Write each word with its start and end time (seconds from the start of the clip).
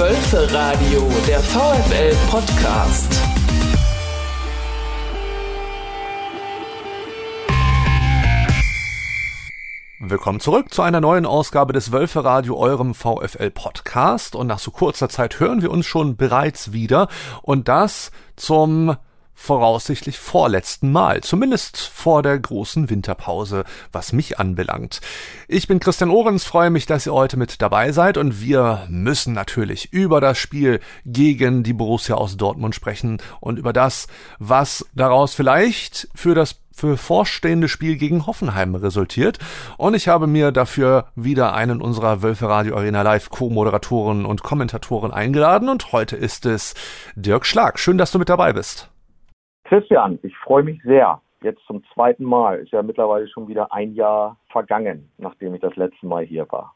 Wölfe 0.00 0.48
der 1.28 1.40
VfL 1.40 2.16
Podcast. 2.30 3.20
Willkommen 9.98 10.40
zurück 10.40 10.72
zu 10.72 10.80
einer 10.80 11.02
neuen 11.02 11.26
Ausgabe 11.26 11.74
des 11.74 11.92
Wölfe 11.92 12.24
Radio, 12.24 12.56
eurem 12.56 12.94
VfL 12.94 13.50
Podcast. 13.50 14.34
Und 14.34 14.46
nach 14.46 14.58
so 14.58 14.70
kurzer 14.70 15.10
Zeit 15.10 15.38
hören 15.38 15.60
wir 15.60 15.70
uns 15.70 15.84
schon 15.84 16.16
bereits 16.16 16.72
wieder. 16.72 17.08
Und 17.42 17.68
das 17.68 18.10
zum 18.36 18.96
voraussichtlich 19.40 20.18
vorletzten 20.18 20.92
Mal, 20.92 21.22
zumindest 21.22 21.78
vor 21.78 22.22
der 22.22 22.38
großen 22.38 22.90
Winterpause, 22.90 23.64
was 23.90 24.12
mich 24.12 24.38
anbelangt. 24.38 25.00
Ich 25.48 25.66
bin 25.66 25.80
Christian 25.80 26.10
Ohrens, 26.10 26.44
freue 26.44 26.68
mich, 26.68 26.84
dass 26.84 27.06
ihr 27.06 27.14
heute 27.14 27.38
mit 27.38 27.62
dabei 27.62 27.90
seid 27.90 28.18
und 28.18 28.42
wir 28.42 28.86
müssen 28.90 29.32
natürlich 29.32 29.94
über 29.94 30.20
das 30.20 30.36
Spiel 30.36 30.80
gegen 31.06 31.62
die 31.62 31.72
Borussia 31.72 32.16
aus 32.16 32.36
Dortmund 32.36 32.74
sprechen 32.74 33.16
und 33.40 33.58
über 33.58 33.72
das, 33.72 34.08
was 34.38 34.84
daraus 34.94 35.34
vielleicht 35.34 36.08
für 36.14 36.34
das 36.34 36.56
für 36.72 36.98
vorstehende 36.98 37.68
Spiel 37.68 37.96
gegen 37.96 38.26
Hoffenheim 38.26 38.74
resultiert. 38.74 39.38
Und 39.78 39.94
ich 39.94 40.08
habe 40.08 40.26
mir 40.26 40.52
dafür 40.52 41.06
wieder 41.14 41.54
einen 41.54 41.80
unserer 41.80 42.22
Wölfe 42.22 42.48
Radio 42.48 42.76
Arena 42.76 43.02
Live 43.02 43.30
Co-Moderatoren 43.30 44.24
und 44.26 44.42
Kommentatoren 44.42 45.12
eingeladen 45.12 45.68
und 45.70 45.92
heute 45.92 46.16
ist 46.16 46.46
es 46.46 46.74
Dirk 47.16 47.46
Schlag. 47.46 47.78
Schön, 47.78 47.98
dass 47.98 48.12
du 48.12 48.18
mit 48.18 48.28
dabei 48.28 48.52
bist. 48.52 48.90
Christian, 49.70 50.18
ich 50.24 50.36
freue 50.36 50.64
mich 50.64 50.82
sehr. 50.82 51.20
Jetzt 51.42 51.64
zum 51.68 51.84
zweiten 51.94 52.24
Mal. 52.24 52.58
Ist 52.58 52.72
ja 52.72 52.82
mittlerweile 52.82 53.28
schon 53.28 53.46
wieder 53.46 53.72
ein 53.72 53.94
Jahr 53.94 54.36
vergangen, 54.50 55.08
nachdem 55.16 55.54
ich 55.54 55.60
das 55.60 55.76
letzte 55.76 56.06
Mal 56.06 56.24
hier 56.24 56.44
war. 56.50 56.74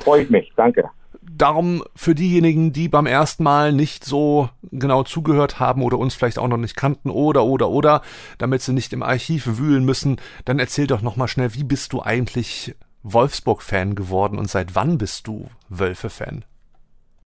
Freue 0.00 0.22
ich 0.22 0.30
mich. 0.30 0.52
Danke. 0.56 0.90
Darum 1.22 1.84
für 1.94 2.16
diejenigen, 2.16 2.72
die 2.72 2.88
beim 2.88 3.06
ersten 3.06 3.44
Mal 3.44 3.72
nicht 3.72 4.04
so 4.04 4.48
genau 4.72 5.04
zugehört 5.04 5.60
haben 5.60 5.84
oder 5.84 5.98
uns 5.98 6.16
vielleicht 6.16 6.40
auch 6.40 6.48
noch 6.48 6.56
nicht 6.56 6.74
kannten 6.74 7.10
oder 7.10 7.44
oder 7.44 7.68
oder, 7.68 8.02
damit 8.38 8.62
sie 8.62 8.72
nicht 8.72 8.92
im 8.92 9.04
Archiv 9.04 9.46
wühlen 9.60 9.84
müssen, 9.84 10.16
dann 10.44 10.58
erzähl 10.58 10.88
doch 10.88 11.02
noch 11.02 11.16
mal 11.16 11.28
schnell, 11.28 11.54
wie 11.54 11.64
bist 11.64 11.92
du 11.92 12.02
eigentlich 12.02 12.74
Wolfsburg-Fan 13.04 13.94
geworden 13.94 14.36
und 14.36 14.50
seit 14.50 14.74
wann 14.74 14.98
bist 14.98 15.28
du 15.28 15.46
Wölfe-Fan? 15.68 16.44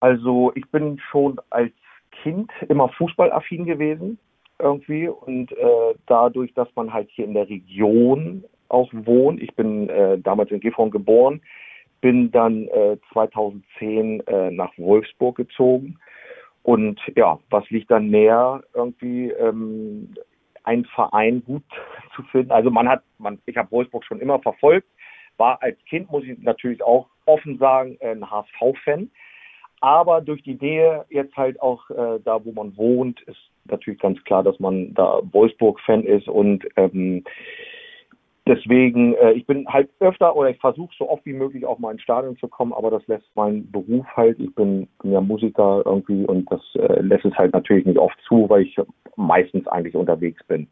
Also 0.00 0.50
ich 0.54 0.66
bin 0.70 0.98
schon 1.10 1.38
als 1.50 1.72
Kind 2.22 2.50
immer 2.70 2.88
fußballaffin 2.88 3.66
gewesen 3.66 4.18
irgendwie 4.62 5.08
und 5.08 5.52
äh, 5.52 5.94
dadurch, 6.06 6.54
dass 6.54 6.68
man 6.76 6.92
halt 6.92 7.10
hier 7.10 7.24
in 7.24 7.34
der 7.34 7.48
Region 7.48 8.44
auch 8.68 8.90
wohnt, 8.92 9.42
ich 9.42 9.54
bin 9.54 9.88
äh, 9.88 10.18
damals 10.18 10.50
in 10.50 10.60
Gifhorn 10.60 10.90
geboren, 10.90 11.42
bin 12.00 12.30
dann 12.30 12.68
äh, 12.68 12.96
2010 13.12 14.20
äh, 14.26 14.50
nach 14.50 14.72
Wolfsburg 14.78 15.36
gezogen 15.36 15.98
und 16.62 17.00
ja, 17.16 17.38
was 17.50 17.68
liegt 17.70 17.90
dann 17.90 18.08
näher 18.08 18.62
irgendwie 18.74 19.30
ähm, 19.30 20.14
einen 20.64 20.84
Verein 20.86 21.42
gut 21.44 21.64
zu 22.14 22.22
finden. 22.24 22.52
Also 22.52 22.70
man 22.70 22.88
hat, 22.88 23.02
man, 23.18 23.38
ich 23.46 23.56
habe 23.56 23.70
Wolfsburg 23.72 24.04
schon 24.04 24.20
immer 24.20 24.38
verfolgt, 24.38 24.88
war 25.36 25.62
als 25.62 25.78
Kind, 25.86 26.10
muss 26.10 26.24
ich 26.24 26.38
natürlich 26.38 26.82
auch 26.82 27.08
offen 27.26 27.58
sagen, 27.58 27.98
ein 28.00 28.30
HSV-Fan. 28.30 29.10
Aber 29.80 30.20
durch 30.20 30.42
die 30.42 30.54
Nähe 30.54 31.04
jetzt 31.10 31.36
halt 31.36 31.60
auch 31.60 31.90
äh, 31.90 32.20
da, 32.24 32.44
wo 32.44 32.52
man 32.52 32.76
wohnt, 32.76 33.20
ist 33.22 33.51
natürlich 33.66 34.00
ganz 34.00 34.22
klar, 34.24 34.42
dass 34.42 34.58
man 34.60 34.94
da 34.94 35.20
Wolfsburg-Fan 35.32 36.04
ist 36.04 36.28
und 36.28 36.66
ähm, 36.76 37.24
deswegen, 38.46 39.14
äh, 39.14 39.32
ich 39.32 39.46
bin 39.46 39.66
halt 39.68 39.88
öfter 40.00 40.34
oder 40.36 40.50
ich 40.50 40.58
versuche 40.58 40.94
so 40.98 41.08
oft 41.08 41.24
wie 41.26 41.32
möglich 41.32 41.64
auch 41.64 41.78
mal 41.78 41.92
ins 41.92 42.02
Stadion 42.02 42.36
zu 42.36 42.48
kommen, 42.48 42.72
aber 42.72 42.90
das 42.90 43.06
lässt 43.06 43.26
mein 43.34 43.70
Beruf 43.70 44.06
halt, 44.16 44.38
ich 44.40 44.54
bin, 44.54 44.88
bin 45.02 45.12
ja 45.12 45.20
Musiker 45.20 45.82
irgendwie 45.84 46.24
und 46.24 46.50
das 46.50 46.60
äh, 46.74 47.00
lässt 47.00 47.24
es 47.24 47.34
halt 47.34 47.52
natürlich 47.52 47.86
nicht 47.86 47.98
oft 47.98 48.18
zu, 48.26 48.48
weil 48.48 48.62
ich 48.62 48.76
meistens 49.16 49.66
eigentlich 49.68 49.94
unterwegs 49.94 50.42
bin. 50.46 50.68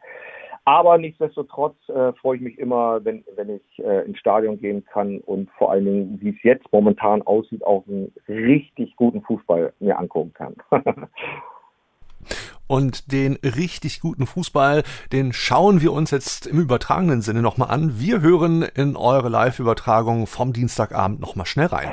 Aber 0.66 0.98
nichtsdestotrotz 0.98 1.76
äh, 1.88 2.12
freue 2.12 2.36
ich 2.36 2.42
mich 2.42 2.58
immer, 2.58 3.04
wenn, 3.04 3.24
wenn 3.34 3.50
ich 3.50 3.84
äh, 3.84 4.04
ins 4.04 4.18
Stadion 4.18 4.60
gehen 4.60 4.84
kann 4.84 5.18
und 5.20 5.50
vor 5.52 5.70
allen 5.72 5.84
Dingen, 5.84 6.18
wie 6.20 6.30
es 6.30 6.42
jetzt 6.42 6.70
momentan 6.70 7.22
aussieht, 7.22 7.64
auch 7.64 7.86
einen 7.88 8.12
richtig 8.28 8.94
guten 8.96 9.22
Fußball 9.22 9.72
mir 9.80 9.98
angucken 9.98 10.32
kann. 10.34 10.54
Und 12.66 13.10
den 13.10 13.36
richtig 13.42 14.00
guten 14.00 14.26
Fußball, 14.26 14.84
den 15.12 15.32
schauen 15.32 15.80
wir 15.80 15.92
uns 15.92 16.12
jetzt 16.12 16.46
im 16.46 16.60
übertragenen 16.60 17.20
Sinne 17.20 17.42
nochmal 17.42 17.70
an. 17.70 17.98
Wir 17.98 18.20
hören 18.20 18.62
in 18.62 18.96
eure 18.96 19.28
Live-Übertragung 19.28 20.26
vom 20.28 20.52
Dienstagabend 20.52 21.20
nochmal 21.20 21.46
schnell 21.46 21.66
rein. 21.66 21.90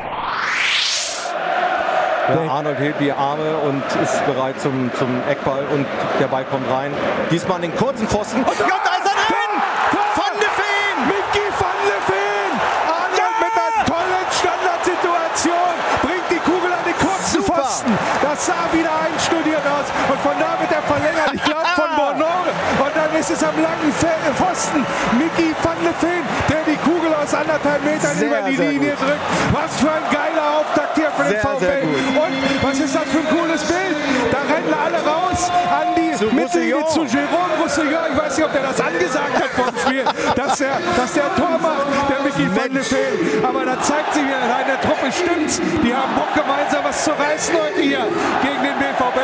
Der 2.27 2.51
Arnold 2.51 2.77
hebt 2.79 2.99
die 2.99 3.11
Arme 3.11 3.55
und 3.63 3.83
ist 4.03 4.25
bereit 4.25 4.59
zum, 4.59 4.91
zum 4.99 5.07
Eckball 5.29 5.63
und 5.71 5.85
der 6.19 6.27
Ball 6.27 6.43
kommt 6.43 6.69
rein. 6.69 6.91
Diesmal 7.31 7.55
an 7.55 7.61
den 7.61 7.75
kurzen 7.75 8.05
Pfosten. 8.05 8.43
Und, 8.43 8.59
ja, 8.59 8.67
da 8.67 8.99
ist 8.99 9.07
er 9.07 9.15
drin! 9.31 9.51
Van 9.95 10.35
de 10.35 10.51
Feen! 10.59 10.97
Mickey 11.07 11.47
van 11.55 11.79
de 11.87 11.99
Feen! 12.03 12.51
Arnold 12.83 13.15
ja! 13.15 13.31
mit 13.39 13.53
einer 13.55 13.85
tollen 13.87 14.27
Standardsituation 14.27 15.73
bringt 16.03 16.27
die 16.27 16.43
Kugel 16.43 16.67
an 16.67 16.83
den 16.83 16.99
kurzen 16.99 17.39
Super. 17.39 17.63
Pfosten. 17.63 17.95
Das 18.21 18.45
sah 18.45 18.67
wieder 18.75 18.91
einstudiert 18.91 19.63
aus. 19.63 19.87
Und 20.11 20.19
von 20.19 20.35
da 20.35 20.59
wird 20.59 20.71
er 20.75 20.83
verlängert. 20.83 21.31
Ich 21.31 21.43
glaube 21.43 21.63
von 21.79 21.91
Bono. 21.95 22.37
Dann 23.27 23.35
ist 23.35 23.41
es 23.41 23.47
am 23.49 23.61
langen 23.61 23.91
Pfosten. 23.91 24.85
Mickey 25.17 25.53
van 25.61 25.75
de 25.83 25.91
Feen, 25.99 26.23
der 26.47 26.63
die 26.63 26.77
Kugel 26.79 27.13
aus 27.13 27.33
anderthalb 27.33 27.83
Metern 27.83 28.15
sehr, 28.15 28.27
über 28.29 28.41
die 28.49 28.55
Linie 28.55 28.91
gut. 28.91 29.01
drückt. 29.01 29.19
Was 29.51 29.75
für 29.81 29.91
ein 29.91 30.03
geiler 30.11 30.59
Auftakt 30.59 30.95
hier 30.95 31.11
für 31.11 31.23
den 31.27 31.41
VfL. 31.41 31.83
Und 32.15 32.63
was 32.63 32.79
ist 32.79 32.95
das 32.95 33.03
für 33.03 33.19
ein 33.19 33.27
cooles 33.27 33.63
Bild? 33.65 33.97
Da 34.31 34.39
rennen 34.47 34.73
alle 34.73 35.03
raus 35.03 35.51
an 35.51 35.93
die 35.97 36.06
zu 36.17 36.25
Mittellinie 36.33 36.85
zu 36.87 37.03
Jerome 37.03 37.53
Roussillon. 37.61 38.11
Ich 38.11 38.17
weiß 38.17 38.37
nicht, 38.37 38.45
ob 38.45 38.53
der 38.53 38.63
das 38.63 38.81
angesagt 38.81 39.35
hat 39.35 39.49
vor 39.55 39.71
dem 39.71 39.79
Spiel, 39.79 40.03
dass 40.35 40.57
der, 40.57 40.77
dass 40.97 41.13
der 41.13 41.35
Tor 41.35 41.57
macht, 41.61 41.85
der 42.09 42.21
Mickey 42.23 42.49
van 42.55 42.73
de 42.73 42.83
Feen. 42.83 43.45
Aber 43.45 43.65
da 43.65 43.79
zeigt 43.81 44.13
sich 44.13 44.23
wieder, 44.23 44.41
in 44.41 44.67
der 44.67 44.81
Truppe 44.81 45.11
stimmt's. 45.11 45.61
Die 45.83 45.93
haben 45.93 46.13
Bock 46.15 46.33
gemeinsam 46.33 46.83
was 46.83 47.03
zu 47.03 47.11
reißen 47.11 47.55
heute 47.55 47.81
hier 47.81 48.05
gegen 48.41 48.63
den 48.63 48.77
BVB. 48.79 49.19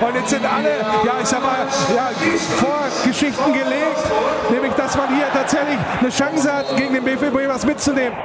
Und 0.00 0.14
jetzt 0.14 0.30
sind 0.30 0.44
alle, 0.44 0.80
ja, 1.04 1.14
ich 1.20 1.28
sag 1.28 1.42
mal, 1.42 1.66
ja, 1.94 2.10
Vorgeschichten 2.56 3.52
gelegt, 3.52 4.02
nämlich, 4.50 4.72
dass 4.72 4.96
man 4.96 5.08
hier 5.14 5.26
tatsächlich 5.32 5.78
eine 6.00 6.10
Chance 6.10 6.52
hat, 6.52 6.76
gegen 6.76 6.94
den 6.94 7.04
BVB 7.04 7.48
was 7.48 7.66
mitzunehmen. 7.66 8.16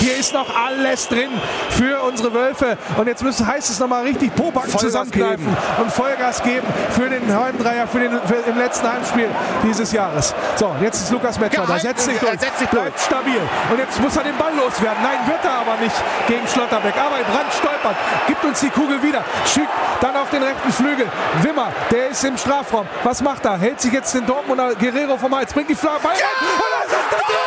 Hier 0.00 0.16
ist 0.16 0.32
noch 0.32 0.48
alles 0.56 1.08
drin 1.08 1.28
für 1.70 2.00
unsere 2.02 2.32
Wölfe. 2.32 2.78
Und 2.96 3.06
jetzt 3.06 3.22
müssen, 3.22 3.46
heißt 3.46 3.68
es 3.70 3.78
nochmal 3.78 4.02
richtig 4.04 4.34
Popacken 4.34 4.76
zusammenkneifen 4.78 5.56
und 5.78 5.92
Vollgas 5.92 6.42
geben 6.42 6.66
für 6.90 7.08
den 7.08 7.22
Heimdreier, 7.38 7.86
für 7.86 8.00
den, 8.00 8.12
für, 8.26 8.36
im 8.50 8.56
letzten 8.58 8.90
Heimspiel 8.90 9.28
dieses 9.62 9.92
Jahres. 9.92 10.34
So, 10.56 10.74
jetzt 10.80 11.02
ist 11.02 11.12
Lukas 11.12 11.38
Metzger. 11.38 11.66
Da 11.66 11.78
setzt 11.78 12.04
sich 12.06 12.18
durch, 12.18 12.40
setzt 12.40 12.58
sich 12.58 12.68
bleibt 12.68 12.96
durch. 12.96 13.04
stabil. 13.04 13.40
Und 13.70 13.78
jetzt 13.78 14.00
muss 14.00 14.16
er 14.16 14.24
den 14.24 14.36
Ball 14.36 14.54
loswerden. 14.56 15.02
Nein, 15.02 15.18
wird 15.26 15.44
er 15.44 15.52
aber 15.52 15.76
nicht 15.82 15.94
gegen 16.26 16.46
Schlotterbeck. 16.48 16.94
Aber 16.96 17.16
Brand 17.32 17.52
stolpert, 17.52 17.96
gibt 18.26 18.44
uns 18.44 18.60
die 18.60 18.70
Kugel 18.70 19.02
wieder, 19.02 19.22
schickt 19.46 19.68
dann 20.00 20.16
auf 20.16 20.30
den 20.30 20.42
rechten 20.42 20.72
Flügel. 20.72 21.06
Wimmer, 21.42 21.68
der 21.90 22.08
ist 22.08 22.24
im 22.24 22.36
Strafraum. 22.38 22.86
Was 23.04 23.20
macht 23.20 23.44
er? 23.44 23.58
Hält 23.58 23.80
sich 23.80 23.92
jetzt 23.92 24.14
den 24.14 24.24
Dortmunder 24.26 24.74
Guerrero 24.74 25.18
vom 25.18 25.34
Hals, 25.34 25.52
bringt 25.52 25.68
die 25.68 25.74
Flagge. 25.74 26.04
Ja! 26.04 26.10
Und 26.10 26.14
das 26.14 26.92
ist 26.92 27.12
Das 27.12 27.39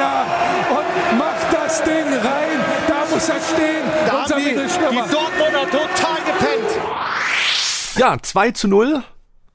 er 0.00 0.24
da 0.68 0.76
und 0.76 1.18
macht 1.18 1.52
das 1.52 1.82
Ding 1.82 1.92
rein. 1.94 2.60
Da 2.88 3.04
muss 3.12 3.28
er 3.28 3.40
stehen, 3.40 3.84
da 4.06 4.22
unser 4.22 4.36
Mittelstürmer. 4.36 4.90
Die 4.90 5.10
Dortmunder 5.10 5.64
total 5.70 6.16
gepennt. 6.26 6.80
Ja, 7.96 8.16
2 8.20 8.50
zu 8.52 8.68
0 8.68 9.02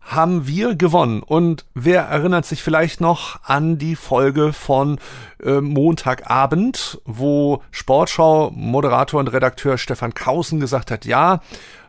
haben 0.01 0.47
wir 0.47 0.75
gewonnen. 0.75 1.23
Und 1.23 1.65
wer 1.73 2.03
erinnert 2.03 2.45
sich 2.45 2.61
vielleicht 2.61 3.01
noch 3.01 3.39
an 3.43 3.79
die 3.79 3.95
Folge 3.95 4.53
von 4.53 4.99
äh, 5.43 5.61
Montagabend, 5.61 7.01
wo 7.05 7.63
Sportschau-Moderator 7.71 9.19
und 9.19 9.29
Redakteur 9.29 9.79
Stefan 9.79 10.13
Kausen 10.13 10.59
gesagt 10.59 10.91
hat, 10.91 11.05
ja, 11.05 11.41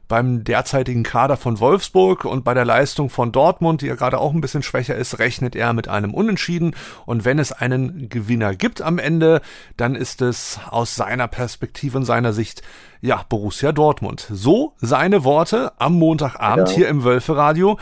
beim 0.08 0.44
derzeitigen 0.44 1.02
Kader 1.02 1.36
von 1.36 1.58
Wolfsburg 1.60 2.24
und 2.24 2.44
bei 2.44 2.54
der 2.54 2.64
Leistung 2.64 3.10
von 3.10 3.32
Dortmund, 3.32 3.82
die 3.82 3.86
ja 3.86 3.94
gerade 3.94 4.18
auch 4.18 4.32
ein 4.32 4.40
bisschen 4.40 4.62
schwächer 4.62 4.94
ist, 4.94 5.18
rechnet 5.18 5.56
er 5.56 5.72
mit 5.72 5.88
einem 5.88 6.14
Unentschieden. 6.14 6.74
Und 7.06 7.24
wenn 7.24 7.38
es 7.38 7.52
einen 7.52 8.08
Gewinner 8.08 8.54
gibt 8.54 8.82
am 8.82 8.98
Ende, 8.98 9.40
dann 9.76 9.94
ist 9.94 10.22
es 10.22 10.60
aus 10.70 10.94
seiner 10.94 11.28
Perspektive 11.28 11.98
und 11.98 12.04
seiner 12.04 12.32
Sicht 12.32 12.62
ja 13.00 13.24
Borussia 13.28 13.72
Dortmund. 13.72 14.26
So 14.30 14.74
seine 14.78 15.24
Worte 15.24 15.72
am 15.78 15.94
Montagabend 15.94 16.70
ja. 16.70 16.74
hier 16.74 16.88
im 16.88 17.04
Wölferadio. 17.04 17.78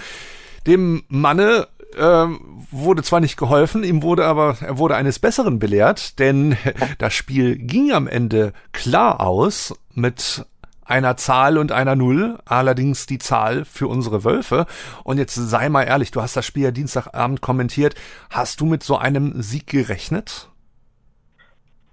Dem 0.67 1.05
Manne 1.09 1.69
ähm, 1.99 2.41
wurde 2.71 3.03
zwar 3.03 3.21
nicht 3.21 3.37
geholfen, 3.37 3.85
ihm 3.85 4.03
wurde 4.03 4.25
aber, 4.25 4.57
er 4.61 4.79
wurde 4.79 4.97
eines 4.97 5.19
Besseren 5.19 5.59
belehrt, 5.59 6.19
denn 6.19 6.57
das 6.99 7.15
Spiel 7.15 7.57
ging 7.57 7.93
am 7.93 8.07
Ende 8.07 8.53
klar 8.73 9.21
aus 9.21 9.75
mit 9.95 10.45
einer 10.85 11.17
Zahl 11.17 11.59
und 11.59 11.73
einer 11.73 11.97
Null, 11.97 12.39
allerdings 12.45 13.07
die 13.07 13.19
Zahl 13.19 13.65
für 13.65 13.89
unsere 13.89 14.25
Wölfe. 14.25 14.67
Und 15.05 15.19
jetzt 15.19 15.35
sei 15.35 15.69
mal 15.69 15.85
ehrlich, 15.85 16.11
du 16.11 16.21
hast 16.21 16.37
das 16.37 16.47
Spiel 16.47 16.65
ja 16.65 16.71
Dienstagabend 16.71 17.41
kommentiert. 17.41 17.95
Hast 18.31 18.61
du 18.61 18.67
mit 18.67 18.83
so 18.83 18.97
einem 18.97 19.33
Sieg 19.43 19.67
gerechnet? 19.67 20.51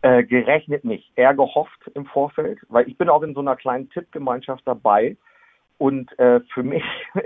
Äh, 0.03 0.23
gerechnet 0.23 0.83
nicht, 0.83 1.11
eher 1.15 1.35
gehofft 1.35 1.79
im 1.93 2.07
Vorfeld, 2.07 2.57
weil 2.69 2.87
ich 2.87 2.97
bin 2.97 3.07
auch 3.07 3.21
in 3.21 3.35
so 3.35 3.39
einer 3.39 3.55
kleinen 3.55 3.87
Tippgemeinschaft 3.91 4.63
dabei. 4.65 5.15
Und 5.77 6.17
äh, 6.17 6.41
für 6.53 6.63
mich, 6.63 6.83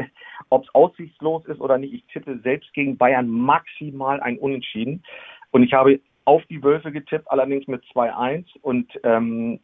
ob 0.49 0.63
es 0.63 0.75
aussichtslos 0.75 1.45
ist 1.45 1.61
oder 1.61 1.77
nicht, 1.77 1.93
ich 1.93 2.05
tippe 2.11 2.39
selbst 2.39 2.73
gegen 2.73 2.97
Bayern 2.97 3.29
maximal 3.29 4.19
ein 4.19 4.37
Unentschieden. 4.37 5.03
Und 5.51 5.63
ich 5.63 5.73
habe 5.73 5.99
auf 6.25 6.43
die 6.49 6.63
Wölfe 6.63 6.91
getippt, 6.91 7.31
allerdings 7.31 7.65
mit 7.67 7.81
2-1. 7.93 8.45
Und 8.61 8.91
ähm, 9.03 9.59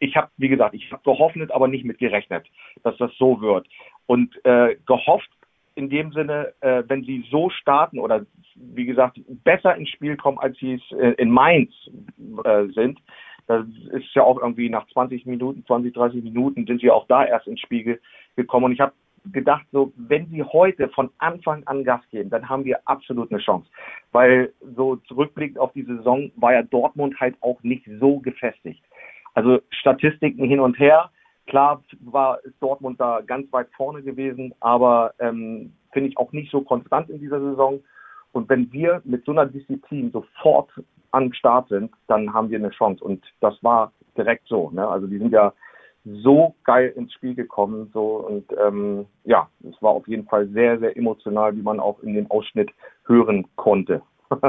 ich 0.00 0.16
habe, 0.16 0.30
wie 0.38 0.48
gesagt, 0.48 0.74
ich 0.74 0.90
habe 0.90 1.02
gehofft, 1.04 1.36
aber 1.52 1.68
nicht 1.68 1.84
mit 1.84 1.98
gerechnet, 1.98 2.46
dass 2.82 2.96
das 2.96 3.12
so 3.18 3.40
wird. 3.40 3.68
Und 4.06 4.34
äh, 4.44 4.76
gehofft 4.86 5.30
in 5.76 5.88
dem 5.88 6.12
Sinne, 6.12 6.52
äh, 6.60 6.82
wenn 6.88 7.04
sie 7.04 7.24
so 7.30 7.50
starten 7.50 7.98
oder 7.98 8.26
wie 8.56 8.86
gesagt 8.86 9.20
besser 9.44 9.76
ins 9.76 9.90
Spiel 9.90 10.16
kommen, 10.16 10.38
als 10.38 10.58
sie 10.58 10.74
es 10.74 10.98
äh, 10.98 11.12
in 11.12 11.30
Mainz 11.30 11.70
äh, 12.44 12.66
sind. 12.74 12.98
Das 13.46 13.66
ist 13.92 14.14
ja 14.14 14.22
auch 14.22 14.40
irgendwie 14.40 14.68
nach 14.68 14.86
20 14.88 15.26
Minuten, 15.26 15.64
20, 15.66 15.92
30 15.94 16.22
Minuten 16.22 16.66
sind 16.66 16.80
sie 16.80 16.90
auch 16.90 17.06
da 17.08 17.24
erst 17.24 17.46
ins 17.46 17.60
Spiel 17.60 18.00
gekommen. 18.36 18.66
Und 18.66 18.72
ich 18.72 18.80
habe 18.80 18.92
gedacht, 19.32 19.66
so 19.72 19.92
wenn 19.96 20.26
sie 20.28 20.42
heute 20.42 20.88
von 20.90 21.10
Anfang 21.18 21.64
an 21.66 21.84
Gas 21.84 22.02
geben, 22.10 22.30
dann 22.30 22.48
haben 22.48 22.64
wir 22.64 22.80
absolut 22.86 23.30
eine 23.30 23.40
Chance. 23.40 23.68
Weil 24.12 24.52
so 24.76 24.96
zurückblickend 24.96 25.58
auf 25.58 25.72
die 25.72 25.82
Saison 25.82 26.30
war 26.36 26.52
ja 26.52 26.62
Dortmund 26.62 27.18
halt 27.20 27.36
auch 27.40 27.62
nicht 27.62 27.88
so 27.98 28.20
gefestigt. 28.20 28.82
Also 29.34 29.60
Statistiken 29.70 30.44
hin 30.44 30.60
und 30.60 30.78
her. 30.78 31.10
Klar 31.46 31.82
war 32.00 32.38
Dortmund 32.60 33.00
da 33.00 33.20
ganz 33.20 33.52
weit 33.52 33.68
vorne 33.76 34.02
gewesen, 34.02 34.54
aber 34.60 35.14
ähm, 35.18 35.72
finde 35.92 36.08
ich 36.08 36.18
auch 36.18 36.32
nicht 36.32 36.50
so 36.50 36.60
konstant 36.60 37.10
in 37.10 37.18
dieser 37.18 37.40
Saison. 37.40 37.80
Und 38.32 38.48
wenn 38.48 38.72
wir 38.72 39.02
mit 39.04 39.24
so 39.24 39.32
einer 39.32 39.46
Disziplin 39.46 40.12
sofort 40.12 40.70
am 41.10 41.32
Start 41.32 41.68
sind, 41.68 41.90
dann 42.06 42.32
haben 42.32 42.50
wir 42.50 42.58
eine 42.58 42.70
Chance. 42.70 43.02
Und 43.02 43.24
das 43.40 43.60
war 43.62 43.92
direkt 44.16 44.46
so. 44.46 44.70
Ne? 44.70 44.86
Also 44.86 45.06
die 45.06 45.18
sind 45.18 45.32
ja 45.32 45.52
so 46.04 46.54
geil 46.64 46.92
ins 46.96 47.12
Spiel 47.12 47.34
gekommen. 47.34 47.90
So 47.92 48.16
und 48.26 48.44
ähm, 48.64 49.06
ja, 49.24 49.48
es 49.68 49.80
war 49.82 49.90
auf 49.90 50.06
jeden 50.06 50.26
Fall 50.26 50.48
sehr, 50.48 50.78
sehr 50.78 50.96
emotional, 50.96 51.56
wie 51.56 51.62
man 51.62 51.80
auch 51.80 52.00
in 52.00 52.14
dem 52.14 52.30
Ausschnitt 52.30 52.70
hören 53.06 53.46
konnte. 53.56 54.02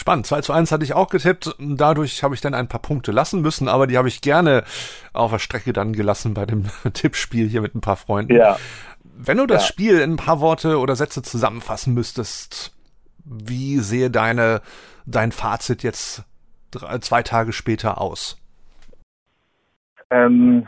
Spannend. 0.00 0.24
2 0.24 0.40
zu 0.40 0.54
1 0.54 0.72
hatte 0.72 0.82
ich 0.82 0.94
auch 0.94 1.10
getippt. 1.10 1.54
Dadurch 1.58 2.22
habe 2.22 2.34
ich 2.34 2.40
dann 2.40 2.54
ein 2.54 2.68
paar 2.68 2.80
Punkte 2.80 3.12
lassen 3.12 3.42
müssen, 3.42 3.68
aber 3.68 3.86
die 3.86 3.98
habe 3.98 4.08
ich 4.08 4.22
gerne 4.22 4.64
auf 5.12 5.30
der 5.30 5.38
Strecke 5.38 5.74
dann 5.74 5.92
gelassen 5.92 6.32
bei 6.32 6.46
dem 6.46 6.64
Tippspiel 6.94 7.46
hier 7.46 7.60
mit 7.60 7.74
ein 7.74 7.82
paar 7.82 7.96
Freunden. 7.96 8.34
Ja. 8.34 8.56
Wenn 9.04 9.36
du 9.36 9.44
das 9.44 9.64
ja. 9.64 9.68
Spiel 9.68 10.00
in 10.00 10.12
ein 10.12 10.16
paar 10.16 10.40
Worte 10.40 10.78
oder 10.78 10.96
Sätze 10.96 11.20
zusammenfassen 11.20 11.92
müsstest, 11.92 12.74
wie 13.26 13.76
sehe 13.76 14.08
deine, 14.08 14.62
dein 15.04 15.32
Fazit 15.32 15.82
jetzt 15.82 16.24
drei, 16.70 16.96
zwei 17.00 17.22
Tage 17.22 17.52
später 17.52 18.00
aus? 18.00 18.40
Ähm, 20.08 20.66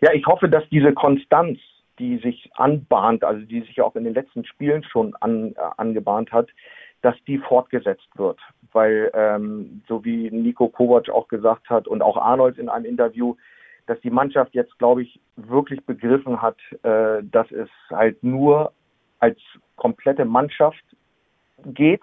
ja, 0.00 0.14
ich 0.14 0.24
hoffe, 0.24 0.48
dass 0.48 0.64
diese 0.70 0.94
Konstanz, 0.94 1.58
die 1.98 2.16
sich 2.20 2.50
anbahnt, 2.54 3.22
also 3.22 3.44
die 3.44 3.60
sich 3.60 3.82
auch 3.82 3.96
in 3.96 4.04
den 4.04 4.14
letzten 4.14 4.46
Spielen 4.46 4.82
schon 4.82 5.14
an, 5.16 5.52
äh, 5.52 5.56
angebahnt 5.76 6.32
hat, 6.32 6.48
dass 7.02 7.14
die 7.26 7.38
fortgesetzt 7.38 8.08
wird. 8.16 8.38
Weil, 8.72 9.10
ähm, 9.14 9.82
so 9.88 10.04
wie 10.04 10.30
Nico 10.30 10.68
Kovac 10.68 11.08
auch 11.08 11.28
gesagt 11.28 11.68
hat 11.70 11.88
und 11.88 12.02
auch 12.02 12.16
Arnold 12.16 12.58
in 12.58 12.68
einem 12.68 12.84
Interview, 12.84 13.36
dass 13.86 14.00
die 14.00 14.10
Mannschaft 14.10 14.54
jetzt, 14.54 14.78
glaube 14.78 15.02
ich, 15.02 15.20
wirklich 15.36 15.84
begriffen 15.84 16.42
hat, 16.42 16.56
äh, 16.82 17.22
dass 17.22 17.50
es 17.52 17.68
halt 17.90 18.22
nur 18.22 18.72
als 19.20 19.38
komplette 19.76 20.24
Mannschaft 20.24 20.84
geht. 21.64 22.02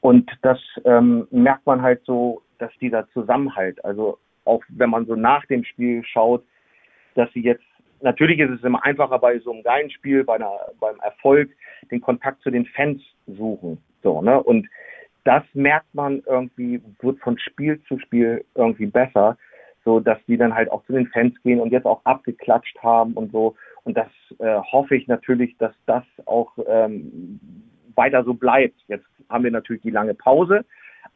Und 0.00 0.30
das 0.42 0.58
ähm, 0.84 1.26
merkt 1.30 1.66
man 1.66 1.82
halt 1.82 2.02
so, 2.04 2.42
dass 2.58 2.70
dieser 2.80 3.08
Zusammenhalt, 3.10 3.84
also 3.84 4.18
auch 4.44 4.62
wenn 4.68 4.90
man 4.90 5.06
so 5.06 5.14
nach 5.14 5.44
dem 5.46 5.64
Spiel 5.64 6.02
schaut, 6.04 6.44
dass 7.14 7.30
sie 7.32 7.42
jetzt, 7.42 7.64
natürlich 8.00 8.38
ist 8.38 8.50
es 8.50 8.64
immer 8.64 8.84
einfacher 8.84 9.18
bei 9.18 9.38
so 9.38 9.52
einem 9.52 9.62
geilen 9.62 9.90
Spiel, 9.90 10.24
bei 10.24 10.36
einer, 10.36 10.52
beim 10.80 10.98
Erfolg, 11.00 11.50
den 11.90 12.00
Kontakt 12.00 12.42
zu 12.42 12.50
den 12.50 12.66
Fans 12.66 13.02
suchen. 13.26 13.78
So, 14.02 14.22
ne? 14.22 14.42
Und 14.42 14.68
das 15.24 15.42
merkt 15.54 15.92
man 15.92 16.22
irgendwie, 16.26 16.80
wird 17.00 17.18
von 17.20 17.38
Spiel 17.38 17.82
zu 17.88 17.98
Spiel 17.98 18.44
irgendwie 18.54 18.86
besser, 18.86 19.36
so 19.84 20.00
dass 20.00 20.18
die 20.26 20.36
dann 20.36 20.54
halt 20.54 20.70
auch 20.70 20.84
zu 20.84 20.92
den 20.92 21.08
Fans 21.08 21.34
gehen 21.42 21.60
und 21.60 21.72
jetzt 21.72 21.86
auch 21.86 22.04
abgeklatscht 22.04 22.78
haben 22.82 23.14
und 23.14 23.32
so. 23.32 23.56
Und 23.84 23.96
das 23.96 24.08
äh, 24.38 24.58
hoffe 24.72 24.96
ich 24.96 25.06
natürlich, 25.06 25.56
dass 25.58 25.72
das 25.86 26.04
auch 26.26 26.52
ähm, 26.68 27.40
weiter 27.94 28.24
so 28.24 28.34
bleibt. 28.34 28.76
Jetzt 28.88 29.06
haben 29.28 29.44
wir 29.44 29.50
natürlich 29.50 29.82
die 29.82 29.90
lange 29.90 30.14
Pause, 30.14 30.64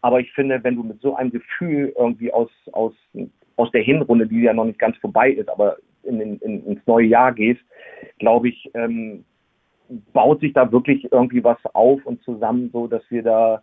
aber 0.02 0.20
ich 0.20 0.32
finde, 0.32 0.62
wenn 0.64 0.76
du 0.76 0.82
mit 0.82 1.00
so 1.00 1.14
einem 1.16 1.30
Gefühl 1.30 1.92
irgendwie 1.96 2.32
aus, 2.32 2.50
aus, 2.72 2.94
aus 3.56 3.70
der 3.72 3.82
Hinrunde, 3.82 4.26
die 4.26 4.40
ja 4.40 4.52
noch 4.52 4.64
nicht 4.64 4.78
ganz 4.78 4.96
vorbei 4.98 5.30
ist, 5.30 5.48
aber 5.48 5.76
in, 6.18 6.38
in, 6.38 6.66
ins 6.66 6.86
neue 6.86 7.06
Jahr 7.06 7.32
gehst, 7.32 7.60
glaube 8.18 8.48
ich, 8.48 8.70
ähm, 8.74 9.24
baut 10.12 10.40
sich 10.40 10.52
da 10.52 10.70
wirklich 10.72 11.10
irgendwie 11.12 11.44
was 11.44 11.58
auf 11.72 12.04
und 12.06 12.22
zusammen, 12.22 12.70
so 12.72 12.86
dass 12.86 13.02
wir 13.10 13.22
da, 13.22 13.62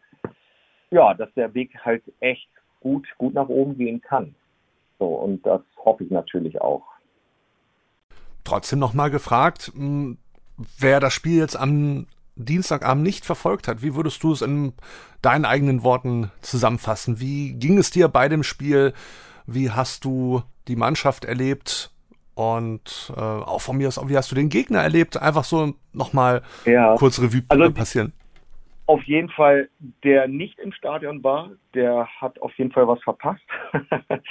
ja, 0.92 1.14
dass 1.14 1.34
der 1.36 1.54
Weg 1.54 1.74
halt 1.84 2.04
echt 2.20 2.48
gut, 2.80 3.08
gut 3.18 3.34
nach 3.34 3.50
oben 3.50 3.78
gehen 3.78 4.02
kann. 4.02 4.36
So, 5.00 5.06
und 5.06 5.46
das 5.46 5.62
hoffe 5.84 6.04
ich 6.04 6.12
natürlich 6.12 6.60
auch. 6.62 6.84
Trotzdem 8.44 8.80
nochmal 8.80 9.10
gefragt, 9.12 9.72
hm, 9.74 10.18
wer 10.80 11.00
das 11.00 11.14
Spiel 11.14 11.38
jetzt 11.38 11.56
am 11.56 12.08
Dienstagabend 12.36 13.04
nicht 13.04 13.26
verfolgt 13.26 13.68
hat, 13.68 13.82
wie 13.82 13.96
würdest 13.96 14.24
du 14.24 14.32
es 14.32 14.42
in 14.42 14.74
deinen 15.22 15.46
eigenen 15.46 15.84
Worten 15.84 16.32
zusammenfassen? 16.42 17.20
Wie 17.20 17.54
ging 17.54 17.78
es 17.78 17.90
dir 17.92 18.08
bei 18.08 18.30
dem 18.30 18.44
Spiel? 18.44 18.94
Wie 19.46 19.72
hast 19.72 20.06
du 20.06 20.44
die 20.68 20.76
Mannschaft 20.76 21.26
erlebt? 21.26 21.92
Und 22.38 23.12
äh, 23.18 23.20
auch 23.20 23.62
von 23.62 23.78
mir 23.78 23.88
aus, 23.88 24.00
wie 24.08 24.16
hast 24.16 24.32
du 24.32 24.36
den 24.36 24.50
Gegner 24.50 24.84
erlebt? 24.84 25.20
Einfach 25.20 25.44
so 25.44 25.74
nochmal 25.92 26.44
ja. 26.66 26.94
kurz 26.96 27.20
Revue 27.20 27.42
also, 27.50 27.74
passieren. 27.74 28.14
Auf 28.86 29.02
jeden 29.06 29.30
Fall, 29.30 29.70
der 30.04 30.28
nicht 30.28 30.60
im 30.60 30.72
Stadion 30.72 31.24
war, 31.24 31.50
der 31.74 32.08
hat 32.22 32.40
auf 32.40 32.54
jeden 32.60 32.72
Fall 32.72 32.88
was 32.88 33.02
verpasst. 33.02 33.42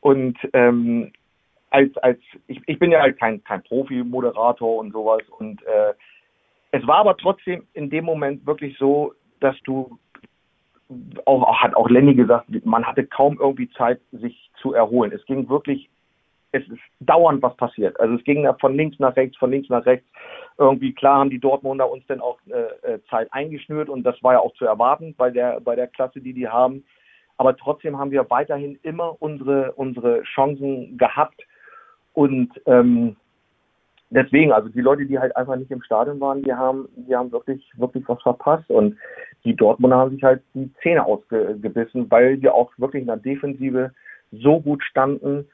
und 0.00 0.36
ähm, 0.54 1.12
als, 1.70 1.96
als 1.98 2.18
ich, 2.48 2.60
ich 2.66 2.80
bin 2.80 2.90
ja 2.90 3.00
halt 3.00 3.16
kein, 3.16 3.44
kein 3.44 3.62
Profi-Moderator 3.62 4.78
und 4.78 4.90
sowas. 4.90 5.22
Und 5.38 5.62
äh, 5.62 5.94
es 6.72 6.84
war 6.84 6.96
aber 6.96 7.16
trotzdem 7.16 7.64
in 7.74 7.90
dem 7.90 8.04
Moment 8.04 8.44
wirklich 8.44 8.76
so, 8.76 9.14
dass 9.38 9.54
du 9.62 9.96
auch, 11.26 11.62
hat 11.62 11.76
auch 11.76 11.88
Lenny 11.88 12.16
gesagt, 12.16 12.48
man 12.64 12.84
hatte 12.84 13.06
kaum 13.06 13.38
irgendwie 13.38 13.70
Zeit, 13.70 14.00
sich 14.10 14.50
zu 14.60 14.72
erholen. 14.72 15.12
Es 15.12 15.24
ging 15.26 15.48
wirklich 15.48 15.88
es 16.56 16.68
ist 16.68 16.80
dauernd 17.00 17.42
was 17.42 17.56
passiert. 17.56 17.98
Also 18.00 18.14
es 18.14 18.24
ging 18.24 18.48
von 18.60 18.74
links 18.74 18.98
nach 18.98 19.16
rechts, 19.16 19.36
von 19.36 19.50
links 19.50 19.68
nach 19.68 19.86
rechts. 19.86 20.06
Irgendwie 20.58 20.92
klar 20.92 21.20
haben 21.20 21.30
die 21.30 21.38
Dortmunder 21.38 21.90
uns 21.90 22.04
dann 22.06 22.20
auch 22.20 22.38
äh, 22.48 22.94
äh, 22.94 22.98
Zeit 23.10 23.28
eingeschnürt 23.32 23.88
und 23.88 24.02
das 24.04 24.22
war 24.22 24.34
ja 24.34 24.40
auch 24.40 24.54
zu 24.54 24.64
erwarten 24.64 25.14
bei 25.16 25.30
der 25.30 25.60
bei 25.60 25.76
der 25.76 25.86
Klasse, 25.88 26.20
die 26.20 26.32
die 26.32 26.48
haben. 26.48 26.84
Aber 27.38 27.56
trotzdem 27.56 27.98
haben 27.98 28.10
wir 28.10 28.30
weiterhin 28.30 28.78
immer 28.82 29.20
unsere 29.20 29.72
unsere 29.72 30.22
Chancen 30.22 30.96
gehabt 30.96 31.42
und 32.12 32.50
ähm, 32.66 33.16
deswegen, 34.10 34.52
also 34.52 34.68
die 34.68 34.80
Leute, 34.80 35.06
die 35.06 35.18
halt 35.18 35.36
einfach 35.36 35.56
nicht 35.56 35.70
im 35.70 35.82
Stadion 35.82 36.20
waren, 36.20 36.42
die 36.42 36.52
haben, 36.52 36.88
die 36.96 37.14
haben 37.14 37.32
wirklich, 37.32 37.62
wirklich 37.76 38.04
was 38.08 38.22
verpasst. 38.22 38.70
Und 38.70 38.96
die 39.44 39.54
Dortmunder 39.54 39.96
haben 39.96 40.12
sich 40.12 40.22
halt 40.22 40.42
die 40.54 40.72
Zähne 40.82 41.04
ausgebissen, 41.04 42.10
weil 42.10 42.40
wir 42.40 42.54
auch 42.54 42.72
wirklich 42.78 43.02
in 43.02 43.08
der 43.08 43.16
Defensive 43.16 43.92
so 44.32 44.60
gut 44.60 44.82
standen, 44.82 45.46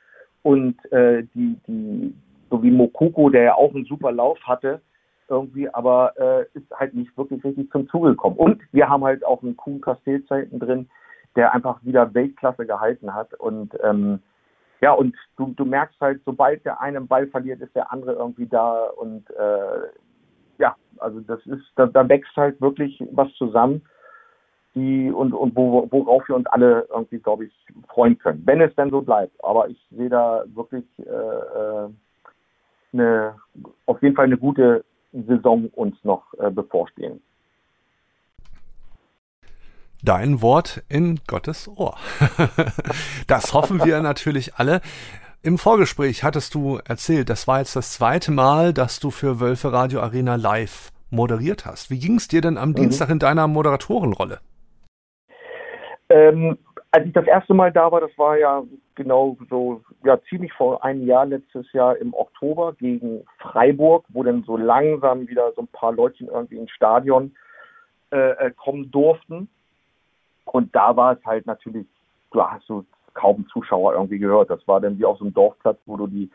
und 0.43 0.93
äh, 0.93 1.25
die, 1.35 1.57
die, 1.67 2.15
so 2.51 2.63
wie 2.63 2.71
Mokoko, 2.71 3.31
der 3.31 3.43
ja 3.43 3.55
auch 3.55 3.75
einen 3.75 3.85
super 3.85 4.13
Lauf 4.13 4.39
hatte, 4.45 4.81
irgendwie, 5.29 5.69
aber 5.69 6.13
äh, 6.19 6.59
ist 6.59 6.71
halt 6.75 6.95
nicht 6.95 7.17
wirklich 7.17 7.43
richtig 7.45 7.71
zum 7.71 7.89
Zuge 7.89 8.11
gekommen. 8.11 8.37
Und 8.37 8.61
wir 8.73 8.89
haben 8.89 9.05
halt 9.05 9.25
auch 9.25 9.43
einen 9.43 9.57
Kuhn 9.57 9.81
Castells 9.81 10.29
hinten 10.29 10.59
drin, 10.59 10.89
der 11.37 11.55
einfach 11.55 11.83
wieder 11.85 12.13
Weltklasse 12.13 12.67
gehalten 12.67 13.15
hat. 13.15 13.33
Und 13.35 13.73
ähm, 13.83 14.21
ja, 14.83 14.93
und 14.93 15.15
du, 15.37 15.55
du 15.57 15.65
merkst 15.65 15.99
halt, 16.01 16.21
sobald 16.27 16.65
der 16.65 16.81
eine 16.81 16.99
einen 16.99 17.07
Ball 17.07 17.29
verliert, 17.29 17.61
ist 17.61 17.75
der 17.75 17.93
andere 17.93 18.15
irgendwie 18.15 18.47
da 18.47 18.89
und 18.97 19.31
äh, 19.31 19.89
ja, 20.59 20.77
also 20.99 21.21
das 21.21 21.45
ist, 21.47 21.65
da, 21.77 21.87
da 21.87 22.09
wächst 22.09 22.37
halt 22.37 22.61
wirklich 22.61 23.03
was 23.13 23.33
zusammen, 23.35 23.83
die 24.75 25.11
und, 25.11 25.33
und 25.33 25.55
wo, 25.55 25.87
worauf 25.91 26.27
wir 26.29 26.37
uns 26.37 26.47
alle 26.47 26.87
irgendwie, 26.91 27.19
glaube 27.19 27.47
ich, 27.47 27.53
freuen 27.89 28.19
können, 28.19 28.43
wenn 28.47 28.61
es 28.61 28.75
denn 28.75 28.91
so 28.91 29.03
bleibt. 29.03 29.33
Aber 29.45 29.69
ich 29.69 29.79
sehe 29.91 30.09
da 30.09 30.45
wirklich 30.55 30.85
äh, 30.99 31.03
äh, 31.03 31.89
eine, 32.93 33.35
auf 33.87 34.03
jeden 34.03 34.15
Fall 34.15 34.27
eine 34.27 34.39
gute 34.39 34.85
Saison 35.13 35.69
uns 35.75 35.97
noch 36.05 36.25
äh, 36.39 36.51
bevorstehen. 36.51 37.21
Dein 40.05 40.43
Wort 40.43 40.83
in 40.89 41.21
Gottes 41.29 41.69
Ohr. 41.69 41.97
das 43.29 43.55
hoffen 43.55 43.85
wir 43.85 44.01
natürlich 44.03 44.57
alle. 44.57 44.81
Im 45.43 45.59
Vorgespräch 45.59 46.25
hattest 46.25 46.55
du 46.55 46.79
erzählt, 46.85 47.29
das 47.29 47.47
war 47.47 47.59
jetzt 47.59 47.77
das 47.77 47.93
zweite 47.93 48.33
Mal, 48.33 48.73
dass 48.73 49.01
du 49.01 49.11
für 49.11 49.39
Wölfe 49.41 49.73
Radio 49.73 50.01
Arena 50.01 50.37
live 50.37 50.91
moderiert 51.11 51.67
hast. 51.67 51.91
Wie 51.91 51.99
ging 51.99 52.17
es 52.17 52.29
dir 52.29 52.41
denn 52.41 52.59
am 52.59 52.71
mhm. 52.71 52.75
Dienstag 52.77 53.11
in 53.11 53.19
deiner 53.19 53.47
Moderatorenrolle? 53.47 54.41
Ähm, 56.13 56.59
als 56.91 57.07
ich 57.07 57.13
das 57.15 57.27
erste 57.27 57.55
Mal 57.55 57.73
da 57.73 57.91
war, 57.91 58.03
das 58.03 58.17
war 58.19 58.37
ja 58.37 58.63
genau 58.95 59.39
so, 59.49 59.81
ja, 60.05 60.21
ziemlich 60.29 60.53
vor 60.53 60.85
einem 60.85 61.07
Jahr, 61.07 61.25
letztes 61.25 61.73
Jahr 61.73 61.97
im 61.97 62.13
Oktober 62.13 62.75
gegen 62.75 63.25
Freiburg, 63.39 64.05
wo 64.11 64.23
dann 64.23 64.45
so 64.45 64.59
langsam 64.59 65.27
wieder 65.27 65.53
so 65.57 65.63
ein 65.63 65.69
paar 65.69 65.93
Leutchen 65.93 66.29
irgendwie 66.29 66.59
ins 66.59 66.71
Stadion 66.71 67.35
äh, 68.11 68.33
äh 68.33 68.51
kommen 68.51 68.91
durften. 68.91 69.49
Und 70.45 70.75
da 70.77 70.95
war 70.95 71.15
es 71.15 71.25
halt 71.25 71.47
natürlich, 71.47 71.87
du 72.31 72.43
hast 72.43 72.67
so 72.67 72.85
kaum 73.15 73.47
Zuschauer 73.49 73.95
irgendwie 73.95 74.19
gehört. 74.19 74.51
Das 74.51 74.67
war 74.69 74.81
dann 74.81 74.99
wie 74.99 75.07
auf 75.07 75.17
so 75.17 75.25
einem 75.25 75.33
Dorfplatz, 75.33 75.79
wo 75.87 75.97
du 75.97 76.07
die, 76.07 76.31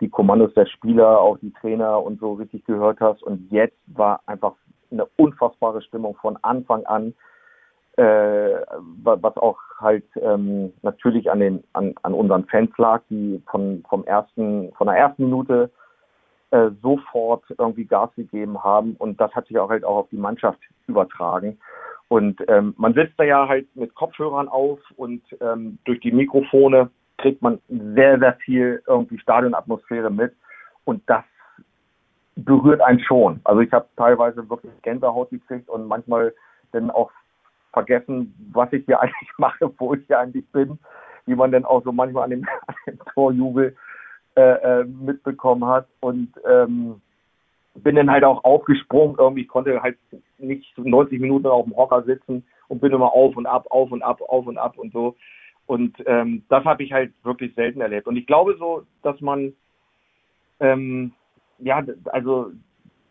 die 0.00 0.08
Kommandos 0.08 0.52
der 0.54 0.66
Spieler, 0.66 1.20
auch 1.20 1.38
die 1.38 1.52
Trainer 1.52 2.02
und 2.02 2.18
so 2.18 2.32
richtig 2.32 2.64
gehört 2.64 2.98
hast. 3.00 3.22
Und 3.22 3.48
jetzt 3.52 3.78
war 3.86 4.22
einfach 4.26 4.54
eine 4.90 5.06
unfassbare 5.16 5.82
Stimmung 5.82 6.16
von 6.16 6.36
Anfang 6.42 6.84
an, 6.86 7.14
äh, 8.00 8.64
was 9.02 9.36
auch 9.36 9.58
halt 9.78 10.04
ähm, 10.16 10.72
natürlich 10.82 11.30
an 11.30 11.40
den 11.40 11.64
an, 11.74 11.94
an 12.02 12.14
unseren 12.14 12.44
Fans 12.46 12.70
lag, 12.78 13.02
die 13.10 13.42
von 13.50 13.84
vom 13.88 14.04
ersten 14.04 14.72
von 14.72 14.86
der 14.86 14.96
ersten 14.96 15.24
Minute 15.24 15.70
äh, 16.50 16.70
sofort 16.82 17.44
irgendwie 17.58 17.84
Gas 17.84 18.10
gegeben 18.16 18.62
haben 18.64 18.96
und 18.98 19.20
das 19.20 19.34
hat 19.34 19.46
sich 19.46 19.58
auch 19.58 19.68
halt 19.68 19.84
auch 19.84 19.98
auf 19.98 20.08
die 20.10 20.16
Mannschaft 20.16 20.60
übertragen. 20.86 21.58
Und 22.08 22.42
ähm, 22.48 22.74
man 22.76 22.94
sitzt 22.94 23.14
da 23.18 23.24
ja 23.24 23.46
halt 23.46 23.68
mit 23.76 23.94
Kopfhörern 23.94 24.48
auf 24.48 24.80
und 24.96 25.22
ähm, 25.40 25.78
durch 25.84 26.00
die 26.00 26.10
Mikrofone 26.10 26.90
kriegt 27.18 27.42
man 27.42 27.60
sehr, 27.68 28.18
sehr 28.18 28.34
viel 28.44 28.82
irgendwie 28.86 29.18
Stadionatmosphäre 29.18 30.10
mit. 30.10 30.34
Und 30.84 31.02
das 31.06 31.22
berührt 32.34 32.80
einen 32.80 33.00
schon. 33.00 33.40
Also 33.44 33.60
ich 33.60 33.70
habe 33.72 33.86
teilweise 33.96 34.48
wirklich 34.48 34.72
Gänsehaut 34.82 35.30
gekriegt 35.30 35.68
und 35.68 35.86
manchmal 35.86 36.34
dann 36.72 36.90
auch 36.90 37.10
vergessen, 37.72 38.34
was 38.52 38.72
ich 38.72 38.84
hier 38.86 39.00
eigentlich 39.00 39.30
mache, 39.38 39.70
wo 39.78 39.94
ich 39.94 40.06
hier 40.06 40.18
eigentlich 40.18 40.46
bin, 40.52 40.78
wie 41.26 41.34
man 41.34 41.52
dann 41.52 41.64
auch 41.64 41.84
so 41.84 41.92
manchmal 41.92 42.24
an 42.24 42.30
dem, 42.30 42.48
an 42.66 42.74
dem 42.86 42.98
Torjubel 43.14 43.76
äh, 44.36 44.80
äh, 44.80 44.84
mitbekommen 44.84 45.64
hat. 45.66 45.86
Und 46.00 46.32
ähm, 46.48 47.00
bin 47.74 47.96
dann 47.96 48.10
halt 48.10 48.24
auch 48.24 48.44
aufgesprungen. 48.44 49.16
Irgendwie 49.18 49.46
konnte 49.46 49.82
halt 49.82 49.98
nicht 50.38 50.76
90 50.76 51.20
Minuten 51.20 51.46
auf 51.46 51.64
dem 51.64 51.76
Hocker 51.76 52.02
sitzen 52.02 52.44
und 52.68 52.80
bin 52.80 52.92
immer 52.92 53.12
auf 53.12 53.36
und 53.36 53.46
ab, 53.46 53.66
auf 53.70 53.90
und 53.90 54.02
ab, 54.02 54.20
auf 54.22 54.46
und 54.46 54.58
ab 54.58 54.78
und 54.78 54.92
so. 54.92 55.16
Und 55.66 55.96
ähm, 56.06 56.42
das 56.48 56.64
habe 56.64 56.82
ich 56.82 56.92
halt 56.92 57.12
wirklich 57.22 57.54
selten 57.54 57.80
erlebt. 57.80 58.06
Und 58.06 58.16
ich 58.16 58.26
glaube 58.26 58.56
so, 58.58 58.82
dass 59.02 59.20
man, 59.20 59.52
ähm, 60.58 61.12
ja, 61.58 61.84
also 62.06 62.50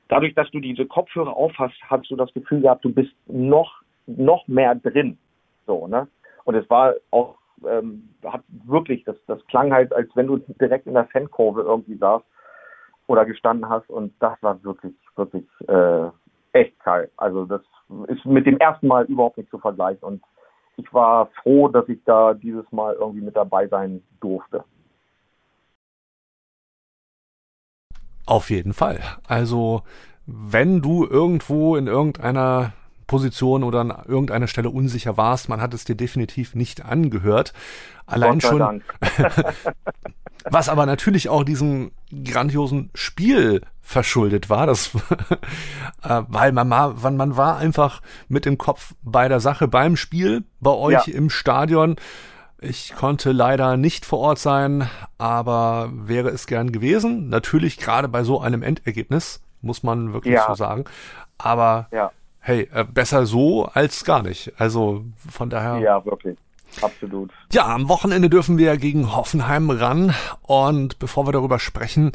dadurch, 0.10 0.36
dass 0.36 0.52
du 0.52 0.60
diese 0.60 0.86
Kopfhörer 0.86 1.36
aufhast, 1.36 1.76
hast 1.88 2.12
du 2.12 2.18
das 2.18 2.34
Gefühl 2.34 2.62
gehabt, 2.62 2.84
du 2.84 2.94
bist 2.94 3.14
noch, 3.28 3.82
noch 4.18 4.48
mehr 4.48 4.76
drin. 4.76 5.18
So, 5.66 5.88
ne? 5.88 6.08
Und 6.46 6.56
es 6.56 6.70
war 6.70 6.96
auch, 7.12 7.36
ähm, 7.68 8.10
hat 8.26 8.44
wirklich, 8.66 9.04
das, 9.04 9.16
das 9.28 9.46
klang 9.48 9.72
halt, 9.72 9.94
als 9.94 10.10
wenn 10.16 10.28
du 10.28 10.38
direkt 10.38 10.88
in 10.88 10.94
der 10.94 11.06
Fankurve 11.06 11.62
irgendwie 11.62 11.96
saßt 11.96 12.26
oder 13.08 13.26
gestanden 13.26 13.70
hast 13.70 13.90
und 13.90 14.14
das 14.20 14.42
war 14.42 14.64
wirklich, 14.64 14.94
wirklich 15.16 15.46
äh, 15.68 16.10
echt 16.54 16.80
geil. 16.84 17.10
Also 17.18 17.46
das 17.46 17.62
ist 18.08 18.26
mit 18.26 18.46
dem 18.46 18.58
ersten 18.58 18.88
Mal 18.88 19.06
überhaupt 19.06 19.38
nicht 19.38 19.50
zu 19.50 19.60
vergleichen 19.60 20.04
und 20.04 20.24
ich 20.78 20.94
war 20.94 21.28
froh, 21.44 21.68
dass 21.68 21.88
ich 21.90 22.00
da 22.06 22.34
dieses 22.34 22.72
Mal 22.72 22.96
irgendwie 22.96 23.22
mit 23.22 23.36
dabei 23.36 23.68
sein 23.68 24.02
durfte. 24.22 24.64
Auf 28.26 28.50
jeden 28.50 28.74
Fall. 28.74 29.00
Also 29.28 29.82
wenn 30.26 30.82
du 30.82 31.06
irgendwo 31.06 31.76
in 31.76 31.88
irgendeiner 31.88 32.74
Position 33.10 33.64
oder 33.64 33.82
an 33.82 33.94
irgendeiner 34.08 34.48
Stelle 34.48 34.70
unsicher 34.70 35.18
warst, 35.18 35.50
man 35.50 35.60
hat 35.60 35.74
es 35.74 35.84
dir 35.84 35.96
definitiv 35.96 36.56
nicht 36.56 36.86
angehört. 36.86 37.54
Allein 38.06 38.40
schon. 38.40 38.84
was 40.46 40.70
aber 40.70 40.86
natürlich 40.86 41.28
auch 41.28 41.44
diesem 41.44 41.92
grandiosen 42.24 42.92
Spiel 42.94 43.62
verschuldet 43.82 44.50
war, 44.50 44.68
das, 44.68 44.92
äh, 46.04 46.22
weil 46.28 46.52
man, 46.52 46.68
man, 46.68 47.18
man 47.18 47.36
war 47.36 47.58
einfach 47.58 48.02
mit 48.28 48.46
dem 48.46 48.58
Kopf 48.58 48.94
bei 49.02 49.28
der 49.28 49.40
Sache 49.40 49.68
beim 49.68 49.98
Spiel, 49.98 50.44
bei 50.60 50.72
euch 50.72 51.08
ja. 51.08 51.14
im 51.14 51.30
Stadion. 51.30 51.96
Ich 52.62 52.94
konnte 52.94 53.32
leider 53.32 53.76
nicht 53.76 54.06
vor 54.06 54.20
Ort 54.20 54.40
sein, 54.40 54.88
aber 55.18 55.90
wäre 55.94 56.30
es 56.30 56.46
gern 56.46 56.72
gewesen. 56.72 57.30
Natürlich 57.30 57.78
gerade 57.78 58.08
bei 58.08 58.24
so 58.24 58.40
einem 58.40 58.62
Endergebnis, 58.62 59.42
muss 59.62 59.82
man 59.82 60.14
wirklich 60.14 60.36
ja. 60.36 60.46
so 60.48 60.54
sagen. 60.54 60.84
Aber 61.38 61.88
ja 61.92 62.12
hey, 62.50 62.68
äh, 62.74 62.84
besser 62.84 63.26
so 63.28 63.66
als 63.66 64.04
gar 64.04 64.24
nicht. 64.24 64.52
Also 64.58 65.06
von 65.30 65.50
daher. 65.50 65.78
Ja, 65.78 66.04
wirklich. 66.04 66.38
Absolut. 66.82 67.32
Ja, 67.52 67.68
am 67.68 67.90
Wochenende 67.90 68.30
dürfen 68.30 68.58
wir 68.58 68.76
gegen 68.78 69.16
Hoffenheim 69.16 69.70
ran. 69.70 70.14
Und 70.42 71.00
bevor 71.00 71.28
wir 71.28 71.32
darüber 71.32 71.60
sprechen, 71.60 72.12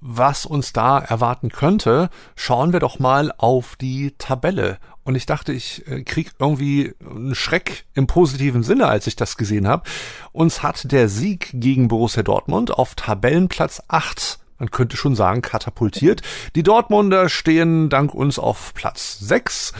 was 0.00 0.44
uns 0.44 0.72
da 0.74 0.98
erwarten 0.98 1.48
könnte, 1.48 2.10
schauen 2.36 2.72
wir 2.72 2.80
doch 2.80 2.98
mal 2.98 3.32
auf 3.38 3.76
die 3.76 4.14
Tabelle. 4.18 4.78
Und 5.02 5.14
ich 5.14 5.24
dachte, 5.26 5.52
ich 5.52 5.86
äh, 5.86 6.02
krieg 6.02 6.32
irgendwie 6.38 6.94
einen 7.00 7.34
Schreck 7.34 7.86
im 7.94 8.06
positiven 8.06 8.62
Sinne, 8.62 8.86
als 8.86 9.06
ich 9.06 9.16
das 9.16 9.36
gesehen 9.38 9.66
habe. 9.66 9.84
Uns 10.32 10.62
hat 10.62 10.92
der 10.92 11.08
Sieg 11.08 11.50
gegen 11.54 11.88
Borussia 11.88 12.22
Dortmund 12.22 12.70
auf 12.70 12.94
Tabellenplatz 12.94 13.82
8 13.88 14.38
man 14.58 14.70
könnte 14.70 14.96
schon 14.96 15.14
sagen, 15.14 15.42
katapultiert. 15.42 16.22
Die 16.54 16.62
Dortmunder 16.62 17.28
stehen 17.28 17.88
dank 17.88 18.14
uns 18.14 18.38
auf 18.38 18.72
Platz 18.74 19.18
6 19.20 19.72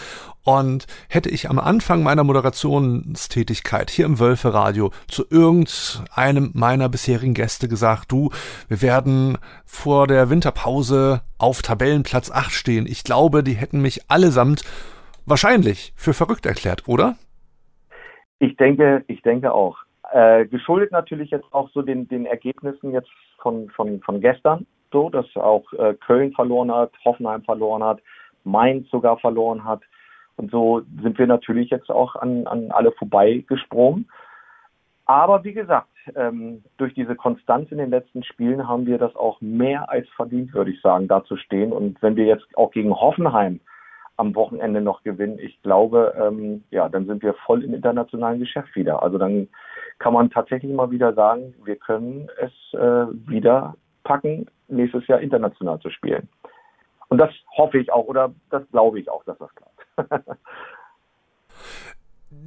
und 0.44 0.86
hätte 1.08 1.30
ich 1.30 1.48
am 1.48 1.58
Anfang 1.58 2.02
meiner 2.02 2.22
Moderationstätigkeit 2.22 3.90
hier 3.90 4.04
im 4.04 4.18
Wölferadio 4.18 4.90
zu 5.08 5.24
irgendeinem 5.30 6.50
meiner 6.54 6.88
bisherigen 6.88 7.34
Gäste 7.34 7.66
gesagt, 7.66 8.12
du, 8.12 8.30
wir 8.68 8.82
werden 8.82 9.38
vor 9.64 10.06
der 10.06 10.28
Winterpause 10.28 11.22
auf 11.38 11.62
Tabellenplatz 11.62 12.30
8 12.30 12.52
stehen. 12.52 12.86
Ich 12.86 13.04
glaube, 13.04 13.42
die 13.42 13.54
hätten 13.54 13.80
mich 13.80 14.10
allesamt 14.10 14.62
wahrscheinlich 15.24 15.94
für 15.96 16.12
verrückt 16.12 16.44
erklärt, 16.44 16.86
oder? 16.86 17.16
Ich 18.38 18.56
denke, 18.56 19.04
ich 19.08 19.22
denke 19.22 19.52
auch. 19.52 19.78
Äh, 20.12 20.46
geschuldet 20.46 20.92
natürlich 20.92 21.30
jetzt 21.30 21.50
auch 21.52 21.70
so 21.70 21.80
den, 21.80 22.06
den 22.08 22.26
Ergebnissen 22.26 22.92
jetzt 22.92 23.08
von, 23.44 23.68
von, 23.70 24.00
von 24.00 24.20
gestern, 24.20 24.66
so, 24.90 25.10
dass 25.10 25.26
auch 25.36 25.70
äh, 25.74 25.94
Köln 25.94 26.32
verloren 26.32 26.72
hat, 26.72 26.92
Hoffenheim 27.04 27.42
verloren 27.42 27.84
hat, 27.84 28.00
Mainz 28.42 28.88
sogar 28.90 29.18
verloren 29.18 29.64
hat. 29.64 29.82
Und 30.36 30.50
so 30.50 30.82
sind 31.02 31.18
wir 31.18 31.26
natürlich 31.26 31.70
jetzt 31.70 31.90
auch 31.90 32.16
an, 32.16 32.46
an 32.46 32.70
alle 32.70 32.90
vorbeigesprungen. 32.92 34.08
Aber 35.04 35.44
wie 35.44 35.52
gesagt, 35.52 35.88
ähm, 36.16 36.64
durch 36.78 36.94
diese 36.94 37.14
Konstanz 37.14 37.70
in 37.70 37.78
den 37.78 37.90
letzten 37.90 38.24
Spielen 38.24 38.66
haben 38.66 38.86
wir 38.86 38.98
das 38.98 39.14
auch 39.14 39.40
mehr 39.42 39.90
als 39.90 40.08
verdient, 40.16 40.54
würde 40.54 40.70
ich 40.70 40.80
sagen, 40.80 41.06
da 41.06 41.22
zu 41.24 41.36
stehen. 41.36 41.72
Und 41.72 42.00
wenn 42.02 42.16
wir 42.16 42.24
jetzt 42.24 42.46
auch 42.56 42.70
gegen 42.70 42.94
Hoffenheim 42.94 43.60
am 44.16 44.34
Wochenende 44.34 44.80
noch 44.80 45.02
gewinnen, 45.02 45.38
ich 45.38 45.60
glaube, 45.62 46.14
ähm, 46.18 46.64
ja, 46.70 46.88
dann 46.88 47.06
sind 47.06 47.22
wir 47.22 47.34
voll 47.46 47.62
im 47.62 47.74
internationalen 47.74 48.40
Geschäft 48.40 48.74
wieder. 48.74 49.02
Also 49.02 49.18
dann 49.18 49.48
kann 49.98 50.12
man 50.12 50.30
tatsächlich 50.30 50.72
mal 50.72 50.90
wieder 50.90 51.14
sagen, 51.14 51.54
wir 51.64 51.76
können 51.76 52.28
es 52.40 52.52
äh, 52.78 53.06
wieder 53.28 53.76
packen, 54.02 54.46
nächstes 54.68 55.06
Jahr 55.06 55.20
international 55.20 55.78
zu 55.80 55.90
spielen. 55.90 56.28
Und 57.08 57.18
das 57.18 57.30
hoffe 57.56 57.78
ich 57.78 57.92
auch 57.92 58.06
oder 58.06 58.34
das 58.50 58.62
glaube 58.70 59.00
ich 59.00 59.08
auch, 59.08 59.24
dass 59.24 59.38
das 59.38 59.50
klappt. 59.54 60.26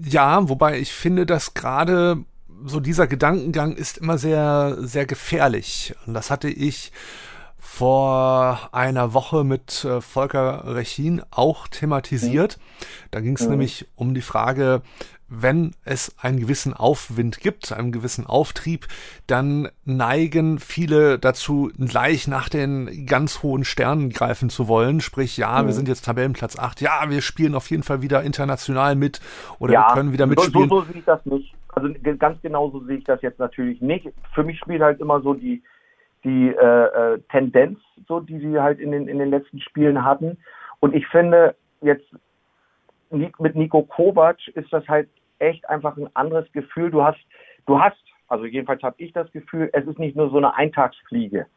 ja, 0.03 0.49
wobei 0.49 0.79
ich 0.79 0.93
finde, 0.93 1.25
dass 1.25 1.53
gerade 1.53 2.25
so 2.65 2.79
dieser 2.79 3.07
Gedankengang 3.07 3.73
ist 3.73 3.97
immer 3.97 4.17
sehr, 4.17 4.75
sehr 4.79 5.05
gefährlich. 5.05 5.95
Und 6.05 6.13
das 6.13 6.31
hatte 6.31 6.49
ich 6.49 6.91
vor 7.57 8.69
einer 8.71 9.13
Woche 9.13 9.43
mit 9.43 9.83
äh, 9.83 10.01
Volker 10.01 10.63
Rechin 10.75 11.21
auch 11.31 11.67
thematisiert. 11.67 12.57
Da 13.11 13.19
ging 13.19 13.35
es 13.35 13.43
mhm. 13.43 13.51
nämlich 13.51 13.87
um 13.95 14.13
die 14.13 14.21
Frage, 14.21 14.81
wenn 15.29 15.71
es 15.83 16.15
einen 16.21 16.39
gewissen 16.39 16.73
Aufwind 16.73 17.39
gibt, 17.39 17.71
einen 17.71 17.91
gewissen 17.91 18.25
Auftrieb, 18.25 18.87
dann 19.27 19.69
neigen 19.85 20.59
viele 20.59 21.19
dazu, 21.19 21.71
gleich 21.77 22.27
nach 22.27 22.49
den 22.49 23.05
ganz 23.05 23.43
hohen 23.43 23.63
Sternen 23.63 24.09
greifen 24.09 24.49
zu 24.49 24.67
wollen. 24.67 25.01
Sprich, 25.01 25.37
ja, 25.37 25.61
mhm. 25.61 25.67
wir 25.67 25.73
sind 25.73 25.87
jetzt 25.87 26.05
Tabellenplatz 26.05 26.57
8, 26.57 26.81
ja, 26.81 27.09
wir 27.09 27.21
spielen 27.21 27.55
auf 27.55 27.69
jeden 27.69 27.83
Fall 27.83 28.01
wieder 28.01 28.23
international 28.23 28.95
mit 28.95 29.19
oder 29.59 29.73
ja, 29.73 29.87
wir 29.87 29.93
können 29.95 30.13
wieder 30.13 30.27
mitspielen. 30.27 30.69
So, 30.69 30.81
so 30.81 30.85
sehe 30.87 30.99
ich 30.99 31.05
das 31.05 31.25
nicht. 31.25 31.53
Also 31.69 31.93
ganz 32.17 32.41
genau 32.41 32.71
so 32.71 32.83
sehe 32.85 32.97
ich 32.97 33.03
das 33.03 33.21
jetzt 33.21 33.39
natürlich 33.39 33.81
nicht. 33.81 34.07
Für 34.33 34.43
mich 34.43 34.57
spielt 34.59 34.81
halt 34.81 34.99
immer 34.99 35.21
so 35.21 35.33
die, 35.33 35.61
die 36.23 36.47
äh, 36.47 37.13
äh 37.13 37.19
Tendenz, 37.29 37.79
so 38.07 38.19
die 38.19 38.39
sie 38.39 38.59
halt 38.59 38.79
in 38.79 38.91
den, 38.91 39.07
in 39.07 39.19
den 39.19 39.29
letzten 39.29 39.59
Spielen 39.59 40.03
hatten. 40.03 40.37
Und 40.79 40.95
ich 40.95 41.05
finde, 41.07 41.55
jetzt 41.81 42.05
mit 43.11 43.55
Nico 43.55 43.83
Kovac 43.83 44.47
ist 44.49 44.71
das 44.71 44.87
halt 44.87 45.09
echt 45.39 45.67
einfach 45.69 45.97
ein 45.97 46.09
anderes 46.15 46.51
Gefühl. 46.51 46.91
Du 46.91 47.03
hast, 47.03 47.19
du 47.65 47.79
hast, 47.79 47.97
also 48.27 48.45
jedenfalls 48.45 48.83
habe 48.83 48.95
ich 48.99 49.13
das 49.13 49.31
Gefühl, 49.31 49.69
es 49.73 49.85
ist 49.85 49.99
nicht 49.99 50.15
nur 50.15 50.29
so 50.29 50.37
eine 50.37 50.55
Eintagsfliege. 50.55 51.47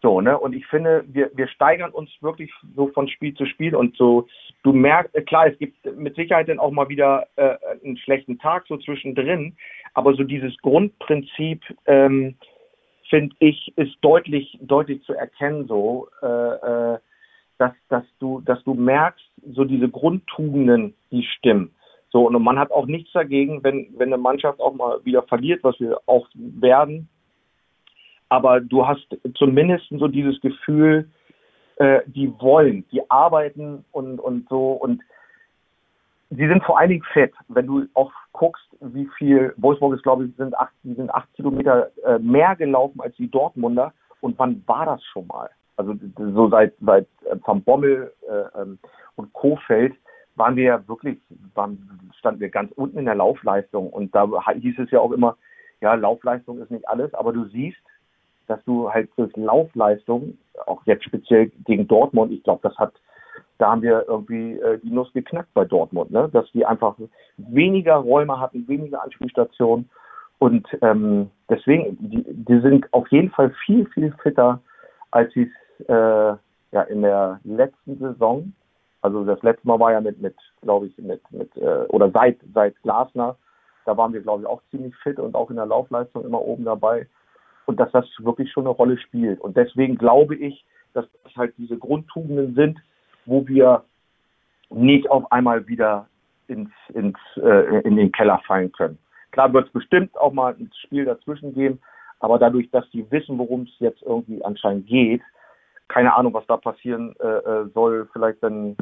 So, 0.00 0.20
ne? 0.20 0.38
Und 0.38 0.54
ich 0.54 0.64
finde, 0.66 1.04
wir, 1.08 1.30
wir 1.34 1.48
steigern 1.48 1.90
uns 1.90 2.10
wirklich 2.20 2.52
so 2.76 2.88
von 2.88 3.08
Spiel 3.08 3.34
zu 3.34 3.46
Spiel 3.46 3.74
und 3.74 3.96
so, 3.96 4.28
du 4.62 4.72
merkst, 4.72 5.14
äh, 5.14 5.22
klar, 5.22 5.48
es 5.48 5.58
gibt 5.58 5.84
mit 5.96 6.14
Sicherheit 6.14 6.48
dann 6.48 6.60
auch 6.60 6.70
mal 6.70 6.88
wieder 6.88 7.26
äh, 7.34 7.56
einen 7.84 7.96
schlechten 7.96 8.38
Tag 8.38 8.66
so 8.68 8.76
zwischendrin, 8.76 9.56
aber 9.94 10.14
so 10.14 10.22
dieses 10.22 10.56
Grundprinzip, 10.58 11.64
ähm, 11.86 12.36
finde 13.10 13.34
ich, 13.40 13.72
ist 13.76 13.96
deutlich, 14.02 14.58
deutlich 14.60 15.02
zu 15.02 15.14
erkennen 15.14 15.66
so, 15.66 16.08
äh, 16.22 16.26
äh, 16.26 16.98
dass, 17.58 17.72
dass 17.88 18.04
du, 18.20 18.40
dass 18.42 18.62
du 18.62 18.74
merkst, 18.74 19.24
so 19.52 19.64
diese 19.64 19.88
Grundtugenden, 19.88 20.94
die 21.10 21.24
stimmen. 21.24 21.74
So, 22.10 22.26
und 22.26 22.42
man 22.42 22.58
hat 22.58 22.70
auch 22.70 22.86
nichts 22.86 23.12
dagegen, 23.12 23.62
wenn, 23.62 23.88
wenn 23.96 24.12
eine 24.12 24.20
Mannschaft 24.20 24.60
auch 24.60 24.74
mal 24.74 25.04
wieder 25.04 25.22
verliert, 25.24 25.62
was 25.62 25.78
wir 25.78 26.00
auch 26.06 26.26
werden. 26.34 27.08
Aber 28.30 28.60
du 28.60 28.86
hast 28.86 29.06
zumindest 29.34 29.86
so 29.90 30.08
dieses 30.08 30.40
Gefühl, 30.40 31.10
äh, 31.76 32.00
die 32.06 32.32
wollen, 32.40 32.84
die 32.92 33.08
arbeiten 33.10 33.84
und, 33.92 34.18
und 34.18 34.48
so 34.48 34.72
und 34.72 35.02
sie 36.30 36.46
sind 36.46 36.62
vor 36.64 36.78
allen 36.78 36.90
Dingen 36.90 37.04
fett. 37.12 37.32
Wenn 37.48 37.66
du 37.66 37.86
auch 37.94 38.12
guckst, 38.32 38.66
wie 38.80 39.08
viel, 39.16 39.54
Wolfsburg 39.56 39.94
ist, 39.94 40.02
glaube 40.02 40.26
ich, 40.26 40.36
sind 40.36 40.56
acht, 40.56 40.72
die 40.82 40.94
sind 40.94 41.12
acht 41.14 41.32
Kilometer 41.34 41.90
äh, 42.04 42.18
mehr 42.18 42.56
gelaufen 42.56 43.00
als 43.00 43.14
die 43.16 43.30
Dortmunder. 43.30 43.92
Und 44.20 44.38
wann 44.38 44.62
war 44.66 44.86
das 44.86 45.02
schon 45.04 45.26
mal? 45.26 45.50
Also 45.76 45.94
so 46.16 46.48
seit, 46.48 46.74
seit 46.80 47.06
äh, 47.24 47.36
Van 47.44 47.62
Bommel 47.62 48.12
äh, 48.28 48.60
ähm, 48.60 48.78
und 49.16 49.32
Kofeld 49.32 49.94
waren 50.38 50.56
wir 50.56 50.64
ja 50.64 50.88
wirklich, 50.88 51.18
waren, 51.54 52.10
standen 52.18 52.40
wir 52.40 52.48
ganz 52.48 52.72
unten 52.72 52.98
in 52.98 53.04
der 53.04 53.14
Laufleistung. 53.14 53.90
Und 53.90 54.14
da 54.14 54.28
hieß 54.52 54.78
es 54.78 54.90
ja 54.90 55.00
auch 55.00 55.12
immer, 55.12 55.36
ja, 55.80 55.94
Laufleistung 55.94 56.60
ist 56.60 56.70
nicht 56.70 56.88
alles, 56.88 57.12
aber 57.14 57.32
du 57.32 57.44
siehst, 57.46 57.78
dass 58.46 58.62
du 58.64 58.90
halt 58.90 59.10
durch 59.16 59.34
Laufleistung, 59.36 60.38
auch 60.66 60.82
jetzt 60.86 61.04
speziell 61.04 61.50
gegen 61.66 61.86
Dortmund, 61.86 62.32
ich 62.32 62.42
glaube, 62.42 62.60
das 62.62 62.76
hat, 62.78 62.92
da 63.58 63.70
haben 63.70 63.82
wir 63.82 64.04
irgendwie 64.08 64.54
äh, 64.54 64.78
die 64.78 64.90
Nuss 64.90 65.12
geknackt 65.12 65.52
bei 65.54 65.64
Dortmund, 65.64 66.10
ne? 66.10 66.28
dass 66.32 66.50
die 66.52 66.64
einfach 66.64 66.96
weniger 67.36 67.96
Räume 67.96 68.40
hatten, 68.40 68.66
weniger 68.66 69.02
Anspielstationen. 69.02 69.88
Und 70.38 70.66
ähm, 70.82 71.30
deswegen, 71.48 71.96
die, 72.00 72.24
die 72.26 72.60
sind 72.60 72.92
auf 72.92 73.08
jeden 73.08 73.30
Fall 73.30 73.52
viel, 73.66 73.86
viel 73.86 74.12
fitter, 74.22 74.60
als 75.10 75.32
sie 75.34 75.50
es 75.78 75.88
äh, 75.88 76.36
ja 76.72 76.82
in 76.88 77.02
der 77.02 77.40
letzten 77.44 77.98
Saison 77.98 78.52
also 79.08 79.24
das 79.24 79.42
letzte 79.42 79.66
Mal 79.66 79.80
war 79.80 79.92
ja 79.92 80.00
mit, 80.00 80.20
mit 80.20 80.36
glaube 80.60 80.86
ich, 80.86 80.98
mit, 80.98 81.20
mit 81.32 81.56
äh, 81.56 81.86
oder 81.88 82.10
seit, 82.10 82.38
seit 82.52 82.80
Glasner, 82.82 83.36
da 83.86 83.96
waren 83.96 84.12
wir, 84.12 84.20
glaube 84.20 84.42
ich, 84.42 84.46
auch 84.46 84.60
ziemlich 84.70 84.94
fit 84.96 85.18
und 85.18 85.34
auch 85.34 85.48
in 85.48 85.56
der 85.56 85.66
Laufleistung 85.66 86.24
immer 86.24 86.42
oben 86.42 86.64
dabei. 86.64 87.06
Und 87.64 87.80
dass 87.80 87.90
das 87.92 88.04
wirklich 88.18 88.52
schon 88.52 88.64
eine 88.64 88.74
Rolle 88.74 88.98
spielt. 88.98 89.40
Und 89.40 89.56
deswegen 89.56 89.96
glaube 89.96 90.36
ich, 90.36 90.64
dass 90.92 91.06
das 91.24 91.36
halt 91.36 91.54
diese 91.56 91.78
Grundtugenden 91.78 92.54
sind, 92.54 92.78
wo 93.24 93.46
wir 93.46 93.84
nicht 94.70 95.10
auf 95.10 95.30
einmal 95.32 95.66
wieder 95.66 96.06
ins, 96.48 96.70
ins, 96.92 97.18
äh, 97.36 97.80
in 97.80 97.96
den 97.96 98.12
Keller 98.12 98.40
fallen 98.46 98.72
können. 98.72 98.98
Klar 99.30 99.52
wird 99.52 99.66
es 99.66 99.72
bestimmt 99.72 100.16
auch 100.18 100.32
mal 100.32 100.54
ein 100.54 100.70
Spiel 100.84 101.04
dazwischen 101.06 101.54
geben, 101.54 101.80
aber 102.20 102.38
dadurch, 102.38 102.70
dass 102.70 102.88
die 102.90 103.10
wissen, 103.10 103.38
worum 103.38 103.62
es 103.62 103.78
jetzt 103.78 104.02
irgendwie 104.02 104.44
anscheinend 104.44 104.86
geht, 104.86 105.22
keine 105.88 106.14
Ahnung, 106.14 106.34
was 106.34 106.46
da 106.46 106.56
passieren 106.56 107.14
äh, 107.20 107.26
äh, 107.26 107.68
soll. 107.72 108.08
Vielleicht 108.12 108.42
wenn 108.42 108.76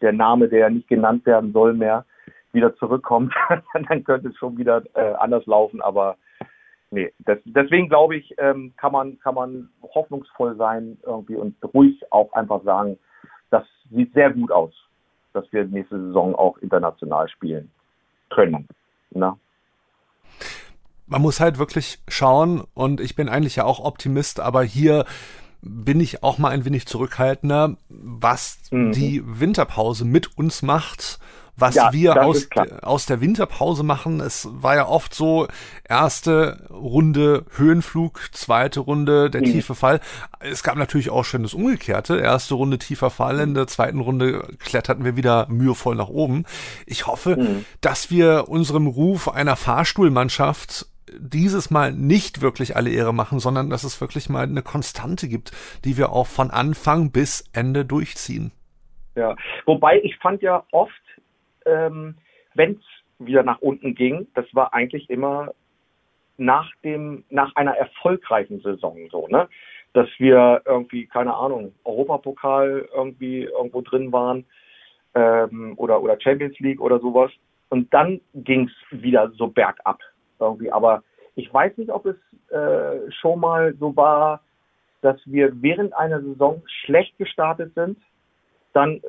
der 0.00 0.12
Name, 0.12 0.48
der 0.48 0.70
nicht 0.70 0.88
genannt 0.88 1.26
werden 1.26 1.52
soll, 1.52 1.74
mehr 1.74 2.04
wieder 2.52 2.74
zurückkommt, 2.76 3.34
dann 3.88 4.04
könnte 4.04 4.28
es 4.28 4.36
schon 4.36 4.58
wieder 4.58 4.82
äh, 4.94 5.14
anders 5.14 5.46
laufen. 5.46 5.80
Aber 5.80 6.16
nee, 6.90 7.12
das, 7.20 7.38
deswegen 7.44 7.88
glaube 7.88 8.16
ich, 8.16 8.34
ähm, 8.38 8.72
kann 8.76 8.92
man 8.92 9.18
kann 9.20 9.34
man 9.34 9.70
hoffnungsvoll 9.94 10.56
sein 10.56 10.98
irgendwie 11.04 11.36
und 11.36 11.56
ruhig 11.74 12.00
auch 12.10 12.32
einfach 12.32 12.62
sagen, 12.64 12.98
das 13.50 13.64
sieht 13.90 14.12
sehr 14.14 14.30
gut 14.30 14.50
aus, 14.50 14.72
dass 15.32 15.50
wir 15.52 15.64
nächste 15.64 16.00
Saison 16.00 16.34
auch 16.34 16.58
international 16.58 17.28
spielen 17.28 17.70
können. 18.30 18.66
Na? 19.10 19.36
man 21.10 21.22
muss 21.22 21.40
halt 21.40 21.58
wirklich 21.58 21.98
schauen 22.08 22.62
und 22.72 23.00
ich 23.00 23.16
bin 23.16 23.28
eigentlich 23.28 23.56
ja 23.56 23.64
auch 23.64 23.80
Optimist, 23.80 24.38
aber 24.38 24.62
hier 24.62 25.04
bin 25.62 26.00
ich 26.00 26.22
auch 26.22 26.38
mal 26.38 26.50
ein 26.50 26.64
wenig 26.64 26.86
zurückhaltender, 26.86 27.76
was 27.88 28.58
mhm. 28.70 28.92
die 28.92 29.22
Winterpause 29.24 30.04
mit 30.04 30.36
uns 30.38 30.62
macht, 30.62 31.18
was 31.56 31.74
ja, 31.74 31.92
wir 31.92 32.24
aus, 32.24 32.48
aus 32.82 33.06
der 33.06 33.20
Winterpause 33.20 33.82
machen. 33.82 34.20
Es 34.20 34.48
war 34.50 34.76
ja 34.76 34.88
oft 34.88 35.14
so, 35.14 35.46
erste 35.86 36.66
Runde 36.70 37.44
Höhenflug, 37.56 38.30
zweite 38.32 38.80
Runde 38.80 39.30
der 39.30 39.42
mhm. 39.42 39.46
tiefe 39.46 39.74
Fall. 39.74 40.00
Es 40.40 40.62
gab 40.62 40.76
natürlich 40.76 41.10
auch 41.10 41.24
schon 41.24 41.42
das 41.42 41.54
Umgekehrte. 41.54 42.18
Erste 42.18 42.54
Runde 42.54 42.78
tiefer 42.78 43.10
Fall, 43.10 43.40
in 43.40 43.54
der 43.54 43.66
zweiten 43.66 44.00
Runde 44.00 44.48
kletterten 44.58 45.04
wir 45.04 45.16
wieder 45.16 45.46
mühevoll 45.50 45.96
nach 45.96 46.08
oben. 46.08 46.44
Ich 46.86 47.06
hoffe, 47.06 47.36
mhm. 47.36 47.64
dass 47.82 48.10
wir 48.10 48.48
unserem 48.48 48.86
Ruf 48.86 49.28
einer 49.28 49.56
Fahrstuhlmannschaft 49.56 50.86
dieses 51.18 51.70
Mal 51.70 51.92
nicht 51.92 52.40
wirklich 52.42 52.76
alle 52.76 52.90
Ehre 52.90 53.12
machen, 53.12 53.40
sondern 53.40 53.70
dass 53.70 53.84
es 53.84 54.00
wirklich 54.00 54.28
mal 54.28 54.44
eine 54.44 54.62
Konstante 54.62 55.28
gibt, 55.28 55.52
die 55.84 55.96
wir 55.96 56.12
auch 56.12 56.26
von 56.26 56.50
Anfang 56.50 57.10
bis 57.10 57.48
Ende 57.52 57.84
durchziehen. 57.84 58.52
Ja, 59.16 59.36
wobei 59.66 60.00
ich 60.02 60.16
fand 60.18 60.42
ja 60.42 60.64
oft, 60.70 60.92
ähm, 61.66 62.16
wenn 62.54 62.72
es 62.72 63.26
wieder 63.26 63.42
nach 63.42 63.60
unten 63.60 63.94
ging, 63.94 64.28
das 64.34 64.46
war 64.52 64.72
eigentlich 64.72 65.10
immer 65.10 65.52
nach 66.36 66.70
dem, 66.84 67.24
nach 67.28 67.54
einer 67.54 67.76
erfolgreichen 67.76 68.60
Saison 68.60 68.96
so, 69.10 69.28
ne? 69.28 69.48
Dass 69.92 70.08
wir 70.18 70.62
irgendwie, 70.64 71.06
keine 71.06 71.34
Ahnung, 71.34 71.74
Europapokal 71.84 72.88
irgendwie 72.94 73.42
irgendwo 73.42 73.80
drin 73.82 74.12
waren 74.12 74.46
ähm, 75.14 75.74
oder, 75.76 76.00
oder 76.00 76.16
Champions 76.20 76.58
League 76.60 76.80
oder 76.80 77.00
sowas. 77.00 77.32
Und 77.70 77.92
dann 77.92 78.20
ging 78.32 78.68
es 78.68 79.02
wieder 79.02 79.30
so 79.32 79.48
bergab 79.48 80.00
irgendwie. 80.40 80.72
Aber 80.72 81.02
ich 81.34 81.52
weiß 81.52 81.76
nicht, 81.76 81.90
ob 81.90 82.06
es 82.06 82.16
äh, 82.50 83.10
schon 83.10 83.40
mal 83.40 83.74
so 83.78 83.94
war, 83.96 84.40
dass 85.02 85.18
wir 85.24 85.50
während 85.62 85.94
einer 85.94 86.20
Saison 86.20 86.62
schlecht 86.66 87.16
gestartet 87.18 87.72
sind, 87.74 87.98
dann 88.72 89.00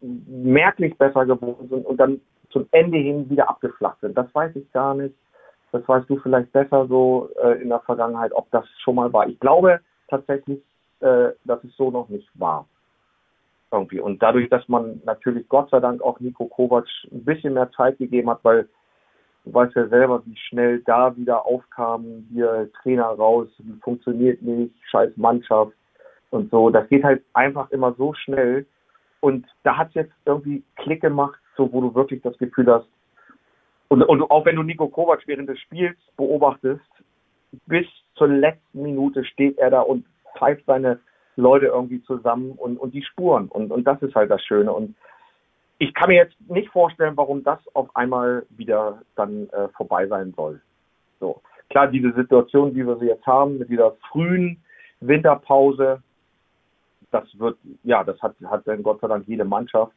merklich 0.00 0.96
besser 0.96 1.26
geworden 1.26 1.68
sind 1.68 1.84
und 1.84 1.96
dann 1.98 2.20
zum 2.50 2.66
Ende 2.70 2.98
hin 2.98 3.28
wieder 3.28 3.48
abgeflacht 3.50 4.00
sind. 4.00 4.16
Das 4.16 4.32
weiß 4.34 4.54
ich 4.56 4.70
gar 4.72 4.94
nicht. 4.94 5.14
Das 5.72 5.86
weißt 5.88 6.08
du 6.08 6.18
vielleicht 6.18 6.52
besser 6.52 6.86
so 6.86 7.28
äh, 7.42 7.60
in 7.60 7.68
der 7.68 7.80
Vergangenheit, 7.80 8.32
ob 8.32 8.48
das 8.52 8.64
schon 8.82 8.94
mal 8.94 9.12
war. 9.12 9.28
Ich 9.28 9.38
glaube 9.40 9.80
tatsächlich, 10.08 10.60
äh, 11.00 11.30
dass 11.44 11.62
es 11.64 11.76
so 11.76 11.90
noch 11.90 12.08
nicht 12.08 12.28
war. 12.34 12.66
Irgendwie. 13.72 13.98
Und 13.98 14.22
dadurch, 14.22 14.48
dass 14.50 14.68
man 14.68 15.02
natürlich 15.04 15.48
Gott 15.48 15.68
sei 15.70 15.80
Dank 15.80 16.00
auch 16.00 16.20
Nico 16.20 16.46
Kovac 16.46 16.86
ein 17.10 17.24
bisschen 17.24 17.54
mehr 17.54 17.70
Zeit 17.72 17.98
gegeben 17.98 18.30
hat, 18.30 18.38
weil 18.44 18.68
Du 19.44 19.52
weißt 19.52 19.74
ja 19.74 19.86
selber, 19.88 20.22
wie 20.24 20.36
schnell 20.36 20.80
da 20.80 21.16
wieder 21.16 21.44
aufkam, 21.46 22.26
hier 22.32 22.70
Trainer 22.82 23.06
raus, 23.06 23.48
funktioniert 23.82 24.40
nicht, 24.42 24.74
scheiß 24.90 25.16
Mannschaft 25.16 25.72
und 26.30 26.50
so. 26.50 26.70
Das 26.70 26.88
geht 26.88 27.04
halt 27.04 27.22
einfach 27.34 27.70
immer 27.70 27.94
so 27.94 28.14
schnell. 28.14 28.66
Und 29.20 29.46
da 29.62 29.76
hat 29.76 29.88
es 29.88 29.94
jetzt 29.94 30.12
irgendwie 30.24 30.62
Klick 30.76 31.02
gemacht, 31.02 31.38
so 31.56 31.72
wo 31.72 31.80
du 31.80 31.94
wirklich 31.94 32.22
das 32.22 32.36
Gefühl 32.38 32.72
hast, 32.72 32.86
und, 33.88 34.02
und 34.02 34.22
auch 34.30 34.44
wenn 34.44 34.56
du 34.56 34.62
Nico 34.62 34.88
Kovac 34.88 35.22
während 35.26 35.48
des 35.48 35.60
Spiels 35.60 35.96
beobachtest, 36.16 36.82
bis 37.66 37.86
zur 38.16 38.28
letzten 38.28 38.82
Minute 38.82 39.24
steht 39.24 39.58
er 39.58 39.70
da 39.70 39.82
und 39.82 40.04
pfeift 40.36 40.64
seine 40.66 40.98
Leute 41.36 41.66
irgendwie 41.66 42.02
zusammen 42.02 42.52
und, 42.52 42.76
und 42.78 42.92
die 42.94 43.04
Spuren. 43.04 43.48
Und, 43.48 43.70
und 43.70 43.84
das 43.84 44.00
ist 44.02 44.14
halt 44.14 44.30
das 44.30 44.42
Schöne. 44.42 44.72
Und 44.72 44.96
ich 45.78 45.92
kann 45.94 46.08
mir 46.08 46.16
jetzt 46.16 46.36
nicht 46.48 46.68
vorstellen, 46.70 47.16
warum 47.16 47.42
das 47.42 47.58
auf 47.74 47.94
einmal 47.96 48.46
wieder 48.50 49.02
dann 49.16 49.48
äh, 49.50 49.68
vorbei 49.68 50.06
sein 50.06 50.32
soll. 50.36 50.60
So. 51.20 51.40
Klar, 51.70 51.88
diese 51.88 52.12
Situation, 52.12 52.74
wie 52.74 52.86
wir 52.86 52.96
sie 52.98 53.06
jetzt 53.06 53.26
haben, 53.26 53.58
mit 53.58 53.68
dieser 53.68 53.92
frühen 54.10 54.62
Winterpause, 55.00 56.02
das 57.10 57.26
wird, 57.38 57.58
ja, 57.82 58.04
das 58.04 58.20
hat, 58.22 58.34
hat 58.44 58.66
dann 58.66 58.82
Gott 58.82 59.00
sei 59.00 59.08
Dank 59.08 59.26
jede 59.26 59.44
Mannschaft. 59.44 59.92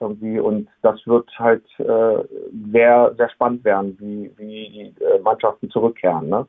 irgendwie. 0.00 0.38
Und 0.38 0.68
das 0.82 1.06
wird 1.06 1.28
halt 1.38 1.64
äh, 1.78 2.24
sehr, 2.72 3.14
sehr 3.16 3.30
spannend 3.30 3.64
werden, 3.64 3.96
wie, 3.98 4.32
wie 4.36 4.94
die 4.96 5.04
äh, 5.04 5.18
Mannschaften 5.20 5.70
zurückkehren. 5.70 6.28
Ne? 6.28 6.46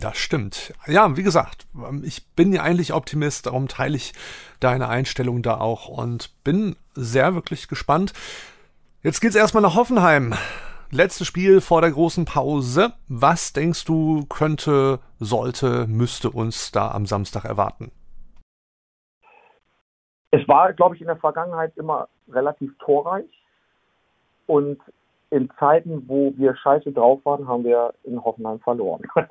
Das 0.00 0.18
stimmt. 0.18 0.74
Ja, 0.86 1.16
wie 1.16 1.22
gesagt, 1.22 1.66
ich 2.02 2.26
bin 2.34 2.52
ja 2.52 2.62
eigentlich 2.62 2.92
Optimist, 2.92 3.46
darum 3.46 3.68
teile 3.68 3.96
ich 3.96 4.12
deine 4.60 4.88
Einstellung 4.88 5.42
da 5.42 5.58
auch 5.58 5.88
und 5.88 6.30
bin 6.44 6.76
sehr 6.94 7.34
wirklich 7.34 7.68
gespannt. 7.68 8.12
Jetzt 9.02 9.20
geht's 9.20 9.36
erstmal 9.36 9.62
nach 9.62 9.74
Hoffenheim. 9.74 10.34
Letztes 10.90 11.26
Spiel 11.26 11.60
vor 11.60 11.80
der 11.80 11.90
großen 11.90 12.24
Pause. 12.24 12.92
Was 13.08 13.52
denkst 13.52 13.84
du, 13.84 14.26
könnte, 14.26 15.00
sollte, 15.18 15.86
müsste 15.86 16.30
uns 16.30 16.72
da 16.72 16.90
am 16.90 17.06
Samstag 17.06 17.44
erwarten? 17.44 17.90
Es 20.30 20.46
war, 20.46 20.72
glaube 20.72 20.94
ich, 20.94 21.00
in 21.00 21.06
der 21.06 21.16
Vergangenheit 21.16 21.76
immer 21.76 22.08
relativ 22.28 22.76
torreich. 22.78 23.30
Und 24.46 24.80
in 25.30 25.50
Zeiten, 25.58 26.08
wo 26.08 26.32
wir 26.36 26.56
scheiße 26.56 26.92
drauf 26.92 27.20
waren, 27.24 27.48
haben 27.48 27.64
wir 27.64 27.94
in 28.04 28.22
Hoffenheim 28.22 28.60
verloren. 28.60 29.02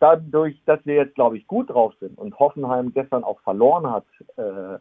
Dadurch, 0.00 0.56
dass 0.64 0.84
wir 0.86 0.94
jetzt, 0.94 1.14
glaube 1.14 1.36
ich, 1.36 1.46
gut 1.46 1.68
drauf 1.68 1.92
sind 2.00 2.18
und 2.18 2.38
Hoffenheim 2.38 2.92
gestern 2.92 3.22
auch 3.22 3.40
verloren 3.40 3.90
hat, 3.90 4.06
äh, 4.36 4.78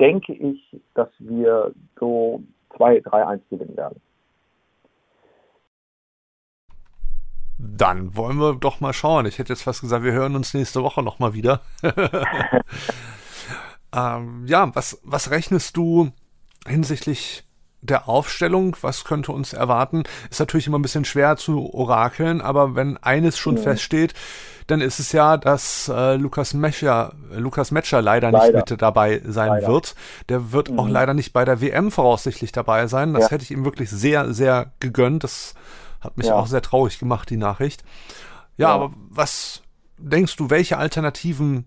denke 0.00 0.32
ich, 0.32 0.80
dass 0.94 1.08
wir 1.18 1.72
so 1.98 2.42
2-3-1 2.76 3.40
gewinnen 3.50 3.76
werden. 3.76 4.00
Dann 7.58 8.16
wollen 8.16 8.38
wir 8.38 8.54
doch 8.54 8.80
mal 8.80 8.92
schauen. 8.92 9.26
Ich 9.26 9.38
hätte 9.38 9.52
jetzt 9.52 9.62
fast 9.62 9.80
gesagt, 9.80 10.02
wir 10.02 10.12
hören 10.12 10.34
uns 10.34 10.52
nächste 10.52 10.82
Woche 10.82 11.02
nochmal 11.02 11.32
wieder. 11.32 11.60
ähm, 13.94 14.44
ja, 14.46 14.74
was, 14.74 15.00
was 15.04 15.30
rechnest 15.30 15.76
du 15.76 16.10
hinsichtlich 16.66 17.44
der 17.84 18.08
Aufstellung, 18.08 18.76
was 18.80 19.04
könnte 19.04 19.32
uns 19.32 19.52
erwarten, 19.52 20.04
ist 20.30 20.40
natürlich 20.40 20.66
immer 20.66 20.78
ein 20.78 20.82
bisschen 20.82 21.04
schwer 21.04 21.36
zu 21.36 21.72
orakeln, 21.72 22.40
aber 22.40 22.74
wenn 22.74 22.96
eines 22.96 23.38
schon 23.38 23.56
ja. 23.56 23.62
feststeht, 23.62 24.14
dann 24.66 24.80
ist 24.80 24.98
es 24.98 25.12
ja, 25.12 25.36
dass 25.36 25.88
äh, 25.94 26.16
Lukas 26.16 26.54
Metscher, 26.54 27.12
Lukas 27.30 27.70
Metscher 27.70 28.00
leider, 28.00 28.30
leider, 28.30 28.58
nicht 28.58 28.70
mit 28.70 28.80
dabei 28.80 29.20
sein 29.26 29.48
leider. 29.48 29.68
wird. 29.68 29.94
Der 30.30 30.52
wird 30.52 30.70
mhm. 30.70 30.78
auch 30.80 30.88
leider 30.88 31.12
nicht 31.12 31.34
bei 31.34 31.44
der 31.44 31.60
WM 31.60 31.90
voraussichtlich 31.90 32.52
dabei 32.52 32.86
sein. 32.86 33.12
Das 33.12 33.24
ja. 33.24 33.30
hätte 33.32 33.44
ich 33.44 33.50
ihm 33.50 33.66
wirklich 33.66 33.90
sehr, 33.90 34.32
sehr 34.32 34.72
gegönnt. 34.80 35.22
Das 35.22 35.54
hat 36.00 36.16
mich 36.16 36.28
ja. 36.28 36.34
auch 36.34 36.46
sehr 36.46 36.62
traurig 36.62 36.98
gemacht, 36.98 37.28
die 37.28 37.36
Nachricht. 37.36 37.84
Ja, 38.56 38.68
aber 38.68 38.94
was 39.10 39.62
denkst 39.98 40.36
du, 40.36 40.48
welche 40.48 40.78
Alternativen 40.78 41.66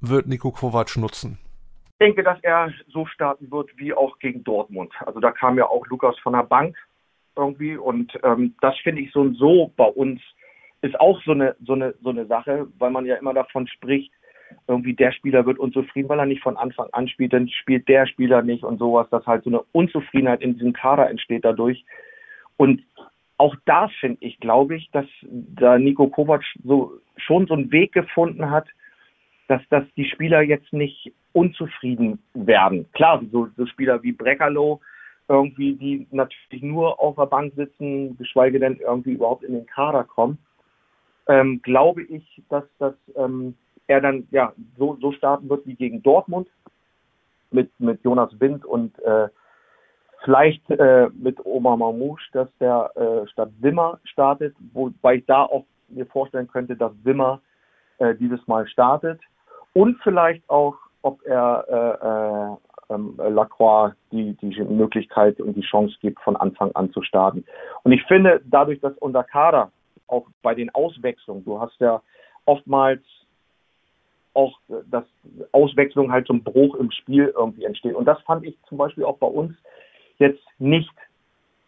wird 0.00 0.28
Nico 0.28 0.52
Kovac 0.52 0.96
nutzen? 0.96 1.38
Denke, 2.00 2.22
dass 2.22 2.38
er 2.42 2.72
so 2.88 3.06
starten 3.06 3.50
wird 3.50 3.70
wie 3.76 3.92
auch 3.92 4.18
gegen 4.18 4.44
Dortmund. 4.44 4.92
Also 5.04 5.20
da 5.20 5.32
kam 5.32 5.58
ja 5.58 5.66
auch 5.66 5.86
Lukas 5.86 6.18
von 6.18 6.32
der 6.34 6.42
Bank 6.42 6.76
irgendwie 7.36 7.76
und 7.76 8.12
ähm, 8.22 8.54
das 8.60 8.76
finde 8.78 9.02
ich 9.02 9.12
so 9.12 9.20
und 9.20 9.34
so 9.36 9.72
bei 9.76 9.86
uns 9.86 10.20
ist 10.82 10.98
auch 11.00 11.20
so 11.24 11.32
eine 11.32 11.56
so 11.64 11.74
eine 11.74 11.94
so 12.02 12.10
eine 12.10 12.26
Sache, 12.26 12.66
weil 12.78 12.90
man 12.90 13.06
ja 13.06 13.16
immer 13.16 13.34
davon 13.34 13.66
spricht, 13.66 14.12
irgendwie 14.68 14.94
der 14.94 15.12
Spieler 15.12 15.46
wird 15.46 15.58
unzufrieden, 15.58 16.08
weil 16.08 16.18
er 16.18 16.26
nicht 16.26 16.42
von 16.42 16.56
Anfang 16.56 16.88
an 16.92 17.08
spielt, 17.08 17.32
dann 17.32 17.48
spielt 17.48 17.88
der 17.88 18.06
Spieler 18.06 18.42
nicht 18.42 18.64
und 18.64 18.78
sowas, 18.78 19.08
dass 19.10 19.26
halt 19.26 19.44
so 19.44 19.50
eine 19.50 19.62
Unzufriedenheit 19.72 20.40
in 20.40 20.54
diesem 20.54 20.72
Kader 20.72 21.08
entsteht 21.08 21.44
dadurch. 21.44 21.84
Und 22.56 22.82
auch 23.38 23.54
da 23.66 23.88
finde 24.00 24.18
ich, 24.20 24.40
glaube 24.40 24.76
ich, 24.76 24.90
dass 24.92 25.06
da 25.22 25.78
Nico 25.78 26.08
Kovac 26.08 26.42
so 26.64 26.92
schon 27.16 27.46
so 27.46 27.54
einen 27.54 27.70
Weg 27.70 27.92
gefunden 27.92 28.50
hat, 28.50 28.66
dass, 29.48 29.62
dass 29.70 29.84
die 29.96 30.06
Spieler 30.06 30.42
jetzt 30.42 30.72
nicht 30.72 31.12
unzufrieden 31.32 32.18
werden. 32.34 32.90
Klar, 32.92 33.22
so, 33.30 33.48
so 33.56 33.66
Spieler 33.66 34.02
wie 34.02 34.12
Breckerloh, 34.12 34.80
irgendwie, 35.28 35.74
die 35.74 36.06
natürlich 36.10 36.62
nur 36.62 37.00
auf 37.00 37.16
der 37.16 37.26
Bank 37.26 37.52
sitzen, 37.56 38.16
geschweige 38.16 38.60
denn 38.60 38.76
irgendwie 38.76 39.12
überhaupt 39.12 39.42
in 39.42 39.54
den 39.54 39.66
Kader 39.66 40.04
kommen, 40.04 40.38
ähm, 41.26 41.60
glaube 41.62 42.02
ich, 42.02 42.42
dass, 42.48 42.64
dass 42.78 42.94
ähm, 43.16 43.54
er 43.88 44.00
dann 44.00 44.26
ja 44.30 44.52
so, 44.78 44.96
so 45.00 45.12
starten 45.12 45.48
wird 45.48 45.66
wie 45.66 45.74
gegen 45.74 46.02
Dortmund 46.02 46.48
mit, 47.50 47.70
mit 47.78 48.02
Jonas 48.04 48.38
Wind 48.38 48.64
und 48.64 48.98
äh, 49.00 49.28
vielleicht 50.24 50.68
äh, 50.70 51.08
mit 51.14 51.44
Omar 51.44 51.76
Mamouche, 51.76 52.30
dass 52.32 52.48
der 52.60 52.90
äh, 52.96 53.28
statt 53.28 53.50
Wimmer 53.60 54.00
startet, 54.04 54.54
wobei 54.72 55.16
ich 55.16 55.26
da 55.26 55.42
auch 55.42 55.64
mir 55.88 56.06
vorstellen 56.06 56.48
könnte, 56.48 56.76
dass 56.76 56.92
Wimmer 57.02 57.40
äh, 57.98 58.14
dieses 58.14 58.44
Mal 58.46 58.66
startet 58.68 59.20
und 59.76 59.98
vielleicht 60.02 60.48
auch, 60.48 60.74
ob 61.02 61.22
er 61.26 62.58
äh, 62.88 62.92
äh, 62.92 62.94
ähm, 62.94 63.14
Lacroix 63.18 63.92
die, 64.10 64.32
die 64.40 64.62
Möglichkeit 64.62 65.38
und 65.38 65.54
die 65.54 65.60
Chance 65.60 65.94
gibt, 66.00 66.18
von 66.20 66.34
Anfang 66.34 66.72
an 66.72 66.90
zu 66.92 67.02
starten. 67.02 67.44
Und 67.82 67.92
ich 67.92 68.02
finde, 68.04 68.40
dadurch, 68.46 68.80
dass 68.80 68.96
unser 69.00 69.22
Kader 69.22 69.70
auch 70.06 70.26
bei 70.40 70.54
den 70.54 70.74
Auswechslungen, 70.74 71.44
du 71.44 71.60
hast 71.60 71.78
ja 71.78 72.00
oftmals 72.46 73.02
auch, 74.32 74.58
dass 74.90 75.04
Auswechslung 75.52 76.10
halt 76.10 76.26
zum 76.26 76.42
Bruch 76.42 76.74
im 76.76 76.90
Spiel 76.90 77.34
irgendwie 77.36 77.64
entsteht. 77.64 77.96
Und 77.96 78.06
das 78.06 78.20
fand 78.22 78.46
ich 78.46 78.56
zum 78.70 78.78
Beispiel 78.78 79.04
auch 79.04 79.18
bei 79.18 79.26
uns 79.26 79.54
jetzt 80.16 80.42
nicht, 80.58 80.94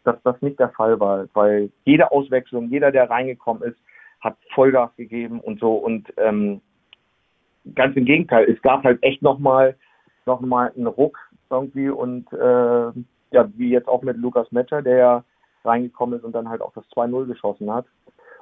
dass 0.04 0.16
das 0.22 0.40
nicht 0.40 0.58
der 0.58 0.70
Fall 0.70 0.98
war, 0.98 1.26
weil 1.34 1.70
jede 1.84 2.10
Auswechslung, 2.10 2.70
jeder, 2.70 2.90
der 2.90 3.10
reingekommen 3.10 3.62
ist, 3.64 3.78
hat 4.20 4.38
Vollgas 4.54 4.96
gegeben 4.96 5.40
und 5.40 5.60
so. 5.60 5.74
Und 5.74 6.10
ähm, 6.16 6.62
ganz 7.74 7.96
im 7.96 8.04
Gegenteil, 8.04 8.50
es 8.50 8.60
gab 8.62 8.84
halt 8.84 9.02
echt 9.02 9.22
nochmal 9.22 9.76
noch 10.26 10.40
mal 10.40 10.72
einen 10.76 10.86
Ruck 10.86 11.18
irgendwie 11.50 11.88
und 11.88 12.32
äh, 12.32 12.92
ja, 13.30 13.48
wie 13.56 13.70
jetzt 13.70 13.88
auch 13.88 14.02
mit 14.02 14.16
Lukas 14.16 14.50
Metscher, 14.52 14.82
der 14.82 14.96
ja 14.96 15.24
reingekommen 15.64 16.18
ist 16.18 16.24
und 16.24 16.32
dann 16.32 16.48
halt 16.48 16.60
auch 16.60 16.72
das 16.74 16.84
2-0 16.94 17.26
geschossen 17.26 17.72
hat. 17.72 17.86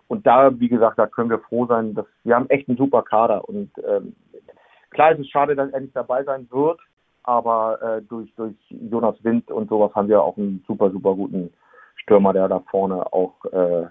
Und 0.08 0.26
da, 0.26 0.58
wie 0.60 0.68
gesagt, 0.68 0.98
da 0.98 1.06
können 1.06 1.30
wir 1.30 1.40
froh 1.40 1.66
sein, 1.66 1.94
dass 1.94 2.06
wir 2.22 2.36
haben 2.36 2.50
echt 2.50 2.68
einen 2.68 2.78
super 2.78 3.02
Kader 3.02 3.48
und 3.48 3.70
ähm, 3.88 4.14
klar 4.90 5.12
ist 5.12 5.20
es 5.20 5.28
schade, 5.28 5.56
dass 5.56 5.70
er 5.70 5.80
nicht 5.80 5.96
dabei 5.96 6.22
sein 6.24 6.46
wird, 6.50 6.80
aber 7.24 7.82
äh, 7.82 8.02
durch, 8.02 8.32
durch 8.36 8.54
Jonas 8.68 9.16
Wind 9.24 9.50
und 9.50 9.68
sowas 9.68 9.94
haben 9.94 10.08
wir 10.08 10.22
auch 10.22 10.36
einen 10.36 10.64
super, 10.66 10.90
super 10.90 11.14
guten 11.14 11.52
Stürmer, 11.96 12.32
der 12.32 12.48
da 12.48 12.60
vorne 12.70 13.12
auch 13.12 13.44
äh, 13.46 13.86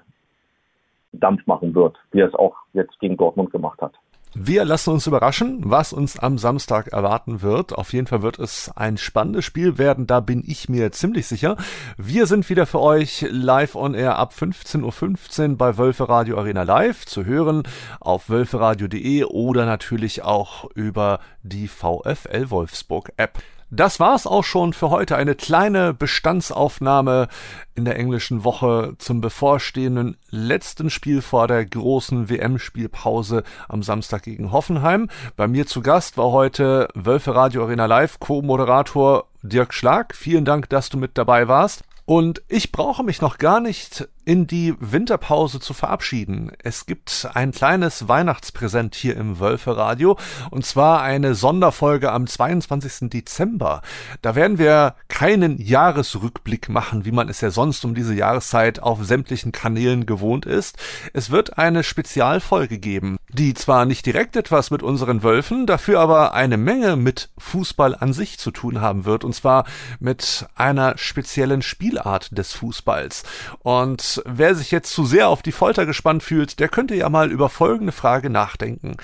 Dampf 1.12 1.46
machen 1.48 1.76
wird, 1.76 1.98
wie 2.12 2.22
er 2.22 2.28
es 2.28 2.36
auch 2.36 2.56
jetzt 2.74 2.98
gegen 3.00 3.18
Dortmund 3.18 3.52
gemacht 3.52 3.82
hat. 3.82 3.94
Wir 4.38 4.66
lassen 4.66 4.90
uns 4.90 5.08
überraschen, 5.08 5.62
was 5.64 5.94
uns 5.94 6.20
am 6.20 6.38
Samstag 6.38 6.90
erwarten 6.90 7.42
wird. 7.42 7.74
Auf 7.74 7.94
jeden 7.94 8.06
Fall 8.06 8.22
wird 8.22 8.38
es 8.38 8.70
ein 8.76 8.98
spannendes 8.98 9.46
Spiel 9.46 9.78
werden, 9.78 10.08
da 10.08 10.20
bin 10.20 10.44
ich 10.46 10.68
mir 10.68 10.92
ziemlich 10.92 11.26
sicher. 11.26 11.56
Wir 11.98 12.28
sind 12.28 12.50
wieder 12.50 12.66
für 12.66 12.82
euch 12.82 13.26
live 13.30 13.76
on 13.76 13.94
air 13.94 14.18
ab 14.18 14.34
15.15 14.38 15.52
Uhr 15.52 15.58
bei 15.58 15.78
Wölfe 15.78 16.10
Radio 16.10 16.38
Arena 16.38 16.64
Live 16.64 17.06
zu 17.06 17.24
hören 17.24 17.64
auf 18.02 18.30
wölferadio.de 18.30 19.24
oder 19.24 19.66
natürlich 19.66 20.24
auch 20.24 20.70
über 20.76 21.22
die 21.42 21.70
VfL 21.70 22.50
Wolfsburg 22.50 23.14
App. 23.16 23.42
Das 23.76 24.00
war's 24.00 24.26
auch 24.26 24.46
schon 24.46 24.72
für 24.72 24.90
heute. 24.90 25.18
Eine 25.18 25.36
kleine 25.36 25.94
Bestandsaufnahme 25.94 27.28
in 27.74 27.84
der 27.84 27.98
englischen 28.00 28.46
Woche 28.46 28.94
zum 29.00 29.20
bevorstehenden 29.20 30.16
letzten 30.30 30.90
Spiel 30.90 31.22
vor 31.22 31.50
der 31.50 31.66
großen 31.66 32.30
WM-Spielpause 32.30 33.44
am 33.68 33.84
Samstag 33.84 34.24
gegen 34.24 34.54
Hoffenheim. 34.54 35.10
Bei 35.36 35.50
mir 35.50 35.68
zu 35.68 35.82
Gast 35.82 36.18
war 36.18 36.32
heute 36.32 36.88
Wölfe 36.94 37.36
Radio 37.36 37.64
Arena 37.64 37.86
Live 37.86 38.22
Co-Moderator 38.22 39.28
Dirk 39.42 39.74
Schlag. 39.74 40.16
Vielen 40.16 40.46
Dank, 40.46 40.70
dass 40.70 40.88
du 40.88 40.98
mit 40.98 41.18
dabei 41.18 41.50
warst. 41.50 41.84
Und 42.06 42.44
ich 42.48 42.72
brauche 42.72 43.04
mich 43.04 43.20
noch 43.20 43.40
gar 43.40 43.60
nicht 43.60 44.08
in 44.26 44.48
die 44.48 44.74
Winterpause 44.80 45.60
zu 45.60 45.74
verabschieden. 45.74 46.52
Es 46.62 46.86
gibt 46.86 47.28
ein 47.34 47.52
kleines 47.52 48.08
Weihnachtspräsent 48.08 48.96
hier 48.96 49.16
im 49.16 49.40
Wölferadio 49.40 50.18
und 50.52 50.66
zwar 50.66 51.02
eine 51.02 51.36
Sonderfolge 51.36 52.12
am 52.12 52.28
22. 52.28 53.10
Dezember. 53.10 53.82
Da 54.22 54.36
werden 54.36 54.58
wir 54.58 54.96
keinen 55.08 55.58
Jahresrückblick 55.58 56.68
machen, 56.68 57.06
wie 57.06 57.12
man 57.12 57.30
es 57.30 57.40
ja 57.42 57.52
sonst 57.52 57.86
um 57.86 57.96
diese 57.96 58.14
Jahreszeit 58.14 58.82
auf 58.84 59.04
sämtlichen 59.06 59.52
Kanälen 59.54 60.06
gewohnt 60.06 60.46
ist. 60.46 60.78
Es 61.14 61.30
wird 61.30 61.58
eine 61.58 61.84
Spezialfolge 61.84 62.78
geben, 62.78 63.18
die 63.32 63.54
zwar 63.54 63.86
nicht 63.86 64.06
direkt 64.06 64.36
etwas 64.36 64.70
mit 64.70 64.84
unseren 64.84 65.24
Wölfen, 65.24 65.66
dafür 65.66 66.02
aber 66.02 66.34
eine 66.34 66.58
Menge 66.58 66.98
mit 66.98 67.30
Fußball 67.38 67.96
an 67.96 68.12
sich 68.12 68.38
zu 68.38 68.52
tun 68.52 68.82
haben 68.82 69.06
wird 69.06 69.24
und 69.24 69.34
zwar 69.34 69.66
mit 70.00 70.46
einer 70.56 70.98
speziellen 70.98 71.62
Spiel 71.62 71.86
Spielart 71.86 72.36
des 72.36 72.54
Fußballs. 72.54 73.24
Und 73.60 74.15
wer 74.26 74.56
sich 74.56 74.72
jetzt 74.72 74.92
zu 74.94 75.06
sehr 75.06 75.30
auf 75.30 75.42
die 75.42 75.52
Folter 75.52 75.86
gespannt 75.86 76.24
fühlt, 76.24 76.60
der 76.60 76.70
könnte 76.70 76.96
ja 76.96 77.10
mal 77.10 77.32
über 77.32 77.50
folgende 77.50 77.92
Frage 77.92 78.30
nachdenken. 78.30 78.98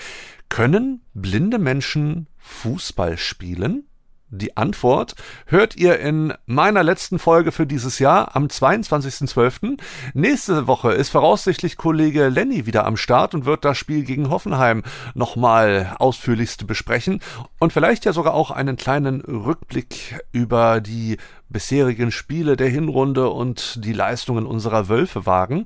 Können 0.49 1.01
blinde 1.13 1.59
Menschen 1.59 2.27
Fußball 2.37 3.17
spielen? 3.17 3.85
Die 4.33 4.55
Antwort 4.55 5.15
hört 5.45 5.75
ihr 5.75 5.99
in 5.99 6.33
meiner 6.45 6.83
letzten 6.83 7.19
Folge 7.19 7.51
für 7.51 7.67
dieses 7.67 7.99
Jahr 7.99 8.33
am 8.33 8.45
22.12. 8.45 9.77
Nächste 10.13 10.67
Woche 10.67 10.93
ist 10.93 11.09
voraussichtlich 11.09 11.75
Kollege 11.75 12.29
Lenny 12.29 12.65
wieder 12.65 12.85
am 12.85 12.95
Start 12.95 13.35
und 13.35 13.43
wird 13.43 13.65
das 13.65 13.77
Spiel 13.77 14.05
gegen 14.05 14.29
Hoffenheim 14.29 14.83
nochmal 15.15 15.97
ausführlichst 15.99 16.65
besprechen 16.65 17.19
und 17.59 17.73
vielleicht 17.73 18.05
ja 18.05 18.13
sogar 18.13 18.33
auch 18.33 18.51
einen 18.51 18.77
kleinen 18.77 19.19
Rückblick 19.19 20.23
über 20.31 20.79
die 20.79 21.17
bisherigen 21.49 22.13
Spiele 22.13 22.55
der 22.55 22.69
Hinrunde 22.69 23.29
und 23.29 23.83
die 23.83 23.91
Leistungen 23.91 24.45
unserer 24.45 24.87
Wölfe 24.87 25.25
wagen. 25.25 25.65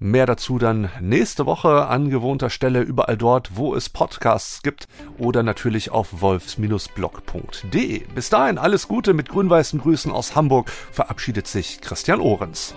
Mehr 0.00 0.26
dazu 0.26 0.58
dann 0.58 0.90
nächste 1.00 1.44
Woche 1.44 1.88
an 1.88 2.08
gewohnter 2.08 2.50
Stelle 2.50 2.82
überall 2.82 3.16
dort, 3.16 3.56
wo 3.56 3.74
es 3.74 3.88
Podcasts 3.88 4.62
gibt 4.62 4.86
oder 5.18 5.42
natürlich 5.42 5.90
auf 5.90 6.20
wolfs-blog.de. 6.20 8.04
Bis 8.14 8.30
dahin 8.30 8.58
alles 8.58 8.86
Gute 8.86 9.12
mit 9.12 9.28
grün-weißen 9.28 9.80
Grüßen 9.80 10.12
aus 10.12 10.36
Hamburg 10.36 10.70
verabschiedet 10.70 11.48
sich 11.48 11.80
Christian 11.80 12.20
Ohrens. 12.20 12.76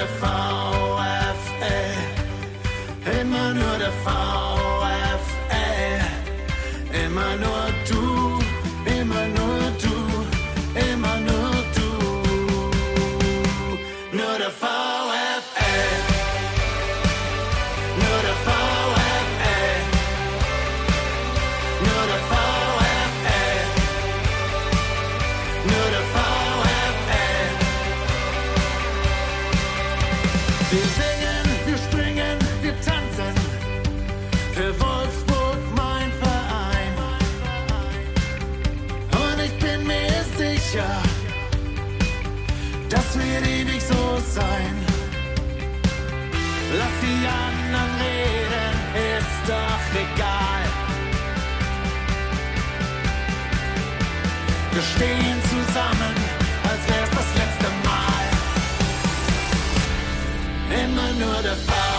Immer 0.00 0.06
nur 0.08 0.49
sein. 44.40 44.74
Lass 46.78 46.96
die 47.06 47.22
anderen 47.44 47.92
reden, 48.06 48.74
ist 49.16 49.42
doch 49.54 49.84
egal. 50.04 50.62
Wir 54.72 54.84
stehen 54.94 55.38
zusammen, 55.52 56.14
als 56.70 56.82
wär's 56.90 57.10
das 57.10 57.30
letzte 57.40 57.68
Mal. 57.88 58.26
Immer 60.82 61.10
nur 61.24 61.42
der 61.42 61.56
Fall. 61.56 61.89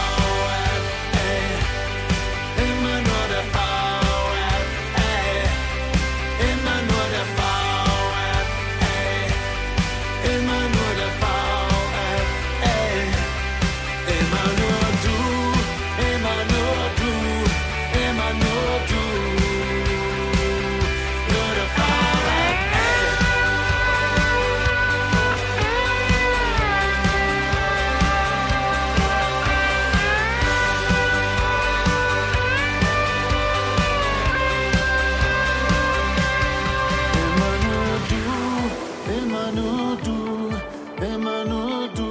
manu 39.54 39.98
do, 40.04 40.52
be 41.00 41.18
manu 41.18 41.88
do. 41.96 42.11